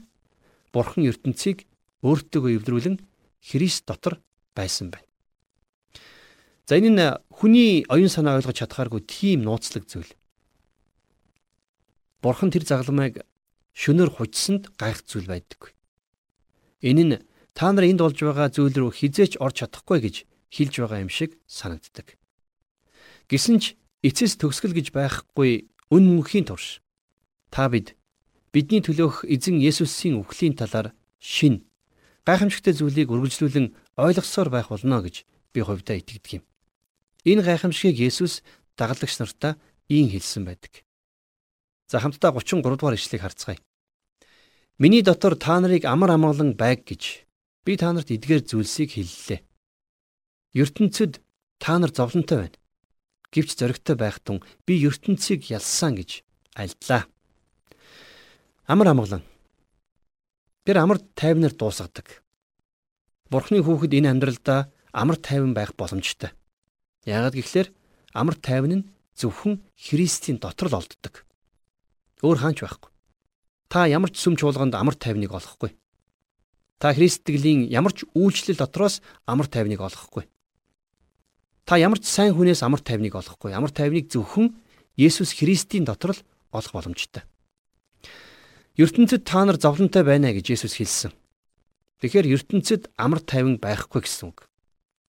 Бурхан 0.71 1.03
ертөнцийг 1.03 1.67
өөртөөгөө 2.07 2.55
эвдрүүлэн 2.55 3.03
Христ 3.43 3.83
дотор 3.83 4.23
байсан 4.55 4.91
байна. 4.95 5.06
За 6.67 6.75
энэ 6.75 6.91
нь 6.91 7.03
хүний 7.31 7.87
оюун 7.87 8.11
санаа 8.11 8.35
ойлгож 8.35 8.59
чадхааргүй 8.59 9.01
тийм 9.07 9.47
нууцлаг 9.47 9.87
зүйл. 9.87 10.11
Бурхан 12.19 12.51
тэр 12.51 12.67
загламыг 12.67 13.23
шөнөөр 13.71 14.11
хужсанд 14.19 14.75
гайх 14.75 14.99
зүйл 15.07 15.31
байдаг. 15.31 15.71
Энэ 16.83 17.03
нь 17.07 17.15
та 17.55 17.71
нар 17.71 17.87
энд 17.87 18.03
болж 18.03 18.19
байгаа 18.19 18.51
зүйл 18.51 18.75
рүү 18.75 18.91
хизээч 18.99 19.39
орж 19.39 19.63
чадахгүй 19.63 19.99
гэж 20.03 20.15
хэлж 20.51 20.73
байгаа 20.83 21.07
юм 21.07 21.11
шиг 21.13 21.39
санагддаг. 21.47 22.19
Гэсэн 23.31 23.63
ч 23.63 23.79
эцэс 24.03 24.35
төгсгөл 24.35 24.75
гэж 24.75 24.91
байхгүй 24.91 25.71
үн 25.87 26.03
мөнхийн 26.03 26.51
турш 26.51 26.83
та 27.47 27.71
бид 27.71 27.95
бидний 28.51 28.83
төлөөх 28.83 29.23
эзэн 29.23 29.63
Есүсийн 29.63 30.19
үхлийн 30.19 30.59
талаар 30.59 30.91
шин 31.15 31.63
гайхамшигтай 32.27 32.75
зүйлийг 32.75 33.07
үргэлжлүүлэн 33.07 33.71
ойлгосоор 33.95 34.51
байх 34.51 34.67
болно 34.67 34.99
гэж 34.99 35.23
би 35.55 35.63
хувьдаа 35.63 35.95
итгэдэг 35.95 36.43
юм. 36.43 36.43
Энэ 37.27 37.43
гайхамшигыг 37.43 37.99
Есүс 38.07 38.39
дагалдагч 38.79 39.19
нартаа 39.19 39.59
ийн 39.91 40.07
хэлсэн 40.07 40.47
байдаг. 40.47 40.87
За 41.91 41.99
хамтдаа 41.99 42.31
33 42.31 42.63
дугаар 42.79 42.95
ишлэгийг 42.95 43.23
харцгаая. 43.27 43.59
Миний 44.79 45.03
дотор 45.03 45.35
та 45.35 45.59
нарыг 45.59 45.83
амар 45.83 46.15
амгалан 46.15 46.55
байг 46.55 46.87
гэж 46.87 47.27
Би 47.67 47.75
та 47.75 47.91
нарт 47.91 48.07
эдгээр 48.15 48.47
зүйлсийг 48.47 48.95
хэллээ. 48.95 49.43
ертөнцид 50.55 51.19
та 51.59 51.75
нар 51.75 51.91
зовлонтой 51.91 52.47
байна. 52.47 52.57
Гэвч 53.27 53.59
зоригтой 53.59 53.99
байх 53.99 54.23
тун 54.23 54.39
би 54.63 54.79
ертөнцийг 54.87 55.51
ялсан 55.51 55.99
гэж 55.99 56.23
альдлаа. 56.55 57.11
Амар 58.71 58.95
амгалан. 58.95 59.23
Тэр 60.63 60.79
амар 60.79 61.03
тайвнаар 61.11 61.51
дуусгадаг. 61.59 62.23
Бурхны 63.27 63.59
хүүхэд 63.59 63.99
энэ 63.99 64.15
амьдралдаа 64.15 64.71
амар 64.95 65.19
тайван 65.19 65.51
байх 65.51 65.75
боломжтой. 65.75 66.31
Яагаад 67.07 67.39
гэвэл 67.39 67.71
амар 68.11 68.35
тайван 68.35 68.83
нь 68.83 68.87
зөвхөн 69.15 69.63
Христийн 69.79 70.43
дотор 70.43 70.67
л 70.67 70.83
олддог. 70.83 71.23
Өөр 72.19 72.37
хаанч 72.43 72.59
байхгүй. 72.67 72.91
Та 73.71 73.87
ямар 73.87 74.11
ч 74.11 74.19
сүм 74.19 74.35
чуулганд 74.35 74.75
амар 74.75 74.99
тайвныг 74.99 75.31
олохгүй. 75.31 75.71
Та 76.77 76.91
Христтгэлийн 76.91 77.71
ямар 77.71 77.95
ч 77.95 78.03
үйлчлэл 78.11 78.59
дотроос 78.59 78.99
амар 79.23 79.47
тайвныг 79.47 79.79
олохгүй. 79.79 80.27
Та 81.63 81.79
ямар 81.79 82.03
ч 82.03 82.11
сайн 82.11 82.35
хүнээс 82.35 82.59
амар 82.61 82.83
тайвныг 82.83 83.15
олохгүй. 83.15 83.55
Амар 83.55 83.71
тайвныг 83.71 84.11
зөвхөн 84.11 84.59
Есүс 84.99 85.31
Христийн 85.31 85.87
дотор 85.87 86.11
л 86.11 86.21
олох 86.51 86.73
боломжтой. 86.75 87.23
ертөнцид 88.77 89.25
та 89.25 89.45
нар 89.45 89.57
зовлонтой 89.57 90.03
байна 90.03 90.29
гэж 90.35 90.53
Есүс 90.53 90.77
хэлсэн. 90.77 91.11
Тэгэхээр 92.01 92.29
ертөнцид 92.35 92.93
амар 92.93 93.25
тайван 93.25 93.57
байхгүй 93.57 94.05
гэсэн 94.05 94.29
үг. 94.29 94.45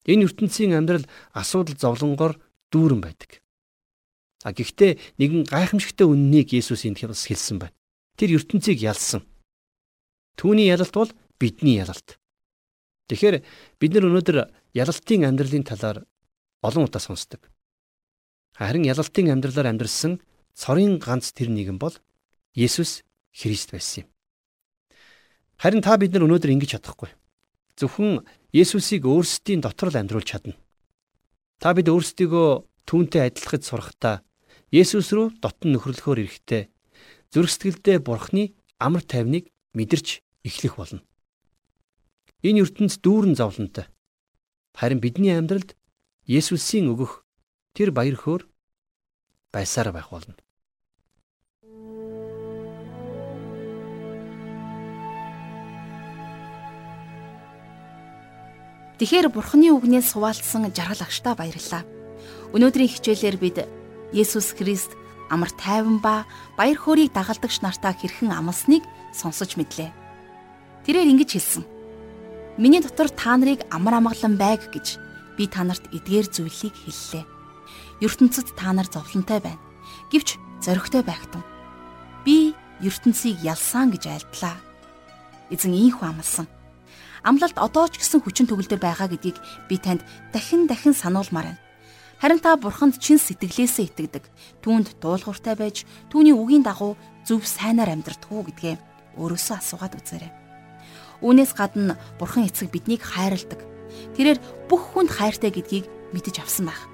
Энэ 0.08 0.24
ертөнцийн 0.28 0.72
амьдрал 0.76 1.04
асуудал 1.36 1.76
зовлонгоор 1.76 2.40
дүүрэн 2.72 3.00
байдаг. 3.04 3.44
А 4.44 4.56
гэхдээ 4.56 4.96
нэгэн 5.20 5.44
гайхамшигтай 5.44 6.08
үннийг 6.08 6.56
Есүс 6.56 6.88
энд 6.88 7.04
хэлсэн 7.04 7.60
байна. 7.60 7.76
Тэр 8.16 8.40
ертөнцийг 8.40 8.80
ялсан. 8.80 9.28
Түүний 10.40 10.72
ялалт 10.72 10.96
бол 10.96 11.12
бидний 11.36 11.76
ялалт. 11.76 12.16
Тэгэхээр 13.12 13.44
бид 13.76 13.92
нар 13.92 14.08
өнөөдөр 14.08 14.36
ялалтын 14.72 15.28
амьдралын 15.28 15.66
талаар 15.68 16.08
олон 16.64 16.88
удаа 16.88 17.02
сонсдог. 17.02 17.44
Харин 18.56 18.88
ялалтын 18.88 19.28
амьдралаар 19.28 19.76
амьдрсан 19.76 20.20
цорын 20.56 20.96
ганц 20.96 21.36
тэр 21.36 21.52
нэгэн 21.52 21.76
бол 21.76 21.92
Есүс 22.56 23.04
Христ 23.36 23.76
байсан 23.76 24.04
юм. 24.04 24.08
Харин 25.60 25.84
та 25.84 26.00
бид 26.00 26.16
нар 26.16 26.24
өнөөдөр 26.24 26.54
ингэж 26.56 26.80
чадахгүй. 26.80 27.12
Зөвхөн 27.80 28.20
Есүсийг 28.52 29.08
өөрсдийн 29.08 29.64
дотор 29.64 29.88
л 29.88 29.96
амьдруулж 29.96 30.28
чадна. 30.28 30.54
Та 31.56 31.72
бид 31.72 31.88
өөрсдийгөө 31.88 32.84
түүнтэй 32.84 33.32
адилхаж 33.32 33.64
сурахдаа 33.64 34.20
Есүс 34.68 35.08
рүү 35.16 35.40
дотн 35.40 35.72
нөхрөлөхөөр 35.72 36.20
ирэхдээ 36.28 36.68
зүрх 37.32 37.48
сэтгэлдээ 37.48 38.04
Бурхны 38.04 38.52
амар 38.76 39.00
тайвныг 39.00 39.48
мэдэрч 39.72 40.20
эхлэх 40.44 40.76
болно. 40.76 41.00
Энэ 42.44 42.68
ертөнц 42.68 43.00
дүүрэн 43.00 43.32
зовлонтой. 43.40 43.88
Харин 44.76 45.00
бидний 45.00 45.32
амьдралд 45.32 45.72
Есүсийн 46.28 46.92
өгөх 46.92 47.24
тэр 47.72 47.96
баяр 47.96 48.20
хөөр 48.20 48.44
байсаар 49.56 49.88
байх 49.96 50.12
болно. 50.12 50.36
Тэгэхээр 59.00 59.32
Бурхны 59.32 59.72
үгнээс 59.72 60.12
суваалцсан 60.12 60.76
жаргал 60.76 61.08
агштаа 61.08 61.32
баярлалаа. 61.32 61.88
Өнөөдрийн 62.52 62.92
хичээлээр 62.92 63.36
бид 63.40 63.64
Есүс 64.12 64.52
Христ 64.52 64.92
амар 65.32 65.48
тайван 65.56 66.04
ба 66.04 66.28
баяр 66.60 66.76
хөөргийг 66.76 67.16
дагалдагч 67.16 67.64
нартаа 67.64 67.96
хэрхэн 67.96 68.28
амласныг 68.28 68.84
сонсож 69.16 69.56
мэдлээ. 69.56 69.88
Тэрээр 70.84 71.16
ингэж 71.16 71.32
хэлсэн. 71.32 71.64
Миний 72.60 72.84
дотор 72.84 73.08
та 73.08 73.40
нарыг 73.40 73.64
амар 73.72 74.04
амгалан 74.04 74.36
байг 74.36 74.68
гэж 74.68 75.00
би 75.40 75.48
та 75.48 75.64
нарт 75.64 75.88
эдгээр 75.96 76.28
зүйлийг 76.28 76.76
хэллээ. 76.76 77.24
ертөнцид 78.04 78.52
та 78.52 78.76
нар 78.76 78.84
зовлонтой 78.84 79.40
байна. 79.40 79.64
Гэвч 80.12 80.36
зоригтой 80.60 81.00
байхтун. 81.08 81.40
Би 82.28 82.52
ертөнцийг 82.84 83.40
ялсан 83.40 83.96
гэж 83.96 84.12
айлдлаа. 84.12 84.60
Эзэн 85.48 85.72
ийхүү 85.72 86.04
амласан. 86.04 86.59
Амлалт 87.22 87.56
одоо 87.60 87.88
ч 87.92 88.00
гэсэн 88.00 88.24
хүчин 88.24 88.48
төгөлдөр 88.48 88.80
байгаа 88.80 89.08
гэдгийг 89.12 89.36
би 89.68 89.76
танд 89.76 90.00
дахин 90.32 90.64
дахин 90.64 90.96
сануулмаар 90.96 91.52
байна. 91.52 91.60
Харин 92.20 92.40
та 92.40 92.56
бурханд 92.56 93.00
чин 93.00 93.16
сэтгэлээсээ 93.16 93.92
итгэдэг. 93.92 94.24
Түүнд 94.60 95.00
дуулууртай 95.00 95.56
байж 95.56 95.84
түүний 96.12 96.36
үгийн 96.36 96.64
дагуу 96.64 96.96
зөв 97.24 97.44
сайнаар 97.44 97.92
амьдртгүү 97.96 98.40
гэдгээ 98.52 98.76
өөрөөсөө 99.16 99.56
асуугаад 99.56 99.96
үзээрэй. 99.96 100.32
Үүнээс 101.24 101.52
гадна 101.56 102.00
Бурхан 102.20 102.44
эцэг 102.48 102.72
биднийг 102.72 103.04
хайрладаг. 103.04 103.60
Тэрээр 104.16 104.40
бүх 104.68 104.96
хүнд 104.96 105.12
хайртай 105.12 105.52
гэдгийг 105.52 105.88
мэдэж 106.12 106.44
авсан 106.44 106.68
байх. 106.68 106.88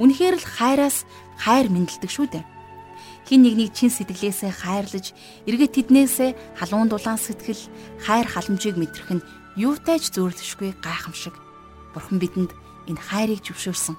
Үнэхээр 0.00 0.36
л 0.40 0.44
хайраас 0.44 1.08
хайр 1.40 1.68
мэндэлдэг 1.68 2.10
шүү 2.12 2.26
дээ. 2.32 2.44
Хин 3.24 3.40
нэгнийг 3.40 3.72
чин 3.72 3.88
сэтгэлээсээ 3.88 4.52
хайрлаж, 4.52 5.16
эргээд 5.48 5.72
тэднээсээ 5.76 6.60
халуун 6.60 6.92
дулаан 6.92 7.16
сэтгэл, 7.16 7.68
хайр 8.04 8.28
халамжийг 8.28 8.76
мэдрэх 8.76 9.16
нь 9.16 9.24
юутай 9.56 10.02
ч 10.02 10.10
зөөрлөшгүй 10.14 10.74
гайхамшиг. 10.82 11.34
Бурхан 11.94 12.18
бидэнд 12.18 12.50
энэ 12.90 13.00
хайрыг 13.00 13.40
зөвшөөрсөн. 13.46 13.96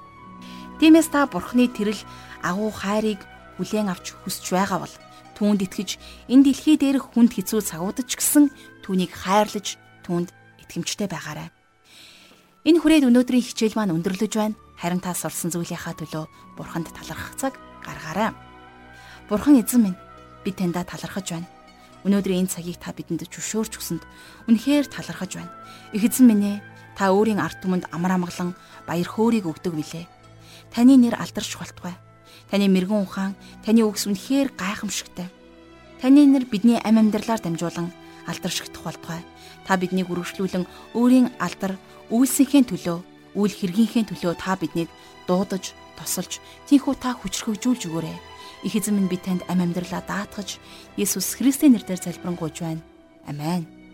Тиймээс 0.79 1.07
та 1.11 1.23
Бурханы 1.25 1.71
тэрл 1.71 1.99
агуу 2.43 2.71
хайрыг 2.71 3.23
хүлээн 3.55 3.87
авч 3.87 4.11
хүсэж 4.27 4.51
байгаа 4.51 4.79
бол 4.83 4.95
түүнд 5.39 5.63
итгэж 5.63 5.89
энэ 6.27 6.51
дэлхий 6.51 6.75
дээрх 6.75 7.15
хүнд 7.15 7.31
хэцүү 7.39 7.63
цагуудад 7.63 8.07
ч 8.07 8.19
гэсэн 8.19 8.51
түүнийг 8.83 9.15
хайрлаж 9.15 9.79
түүнд 10.03 10.35
итгэмжтэй 10.67 11.07
байгаарай. 11.07 11.47
Энэ 12.67 12.79
хүрээд 12.83 13.07
өнөөдрийн 13.07 13.45
хичээл 13.47 13.79
маань 13.79 13.95
өндөрлөж 13.95 14.33
байна. 14.35 14.59
Харин 14.75 14.99
та 14.99 15.15
сурсан 15.15 15.55
зүйлийнхаа 15.55 15.95
төлөө 15.95 16.25
Бурханд 16.59 16.91
талархах 16.91 17.39
цаг 17.39 17.53
гаргаарай. 17.79 18.35
Бурхан 19.31 19.55
эзэн 19.63 19.81
минь 19.87 19.99
би 20.43 20.51
таньда 20.51 20.83
талархаж 20.83 21.31
байна. 21.31 21.54
Өнөөдрийн 22.05 22.45
энэ 22.45 22.53
цагийг 22.53 22.77
та 22.77 22.93
бидэнд 22.93 23.25
зөвшөөрч 23.25 23.81
өгсөнд 23.81 24.03
үнэхээр 24.45 24.85
талархаж 24.93 25.41
байна. 25.41 25.53
Их 25.89 26.05
эзэн 26.05 26.29
минь 26.29 26.45
ээ 26.45 26.57
та 26.93 27.09
өөрийн 27.09 27.41
ард 27.41 27.65
түмэнд 27.65 27.89
амар 27.89 28.21
амгалан 28.21 28.53
баяр 28.85 29.09
хөөргийг 29.09 29.49
өгдөг 29.49 29.73
билээ. 29.73 30.05
Таны 30.69 31.01
нэр 31.01 31.17
алдарч 31.17 31.57
болтугай. 31.57 31.97
Таны 32.53 32.69
мэрэгэн 32.69 33.01
ухаан, 33.01 33.33
таны 33.65 33.81
үгс 33.81 34.05
үнэхээр 34.05 34.53
гайхамшигтай. 34.53 35.33
Таны 35.97 36.29
нэр 36.29 36.45
бидний 36.45 36.77
амь 36.77 37.01
амьдралаар 37.01 37.41
дамжуулан 37.41 37.89
алдаршигдах 38.29 38.85
болтугай. 38.85 39.25
Та 39.65 39.73
биднийг 39.73 40.05
үргэлжлүүлэн 40.13 40.69
өөрийн 40.93 41.33
алдар 41.41 41.73
үйлсийнхээ 42.13 42.69
төлөө, 42.69 42.97
үйл 43.33 43.53
хэргийнхээ 43.57 44.13
төлөө 44.13 44.33
та 44.37 44.53
биднийг 44.53 44.93
дуудаж, 45.25 45.73
тосолж, 45.97 46.37
тийхүү 46.69 46.93
та 47.01 47.17
хүчрхэгжүүлж 47.17 47.89
өгөөрэй. 47.89 48.17
Их 48.65 48.73
эзэн 48.73 48.97
минь 48.97 49.11
би 49.13 49.21
танд 49.21 49.45
амь 49.45 49.61
амьдралаа 49.61 50.01
даатгаж, 50.01 50.57
Есүс 50.97 51.37
Христийн 51.37 51.77
нэрээр 51.77 52.01
залбирanгуйж 52.01 52.65
байна. 52.65 52.81
Амен. 53.29 53.84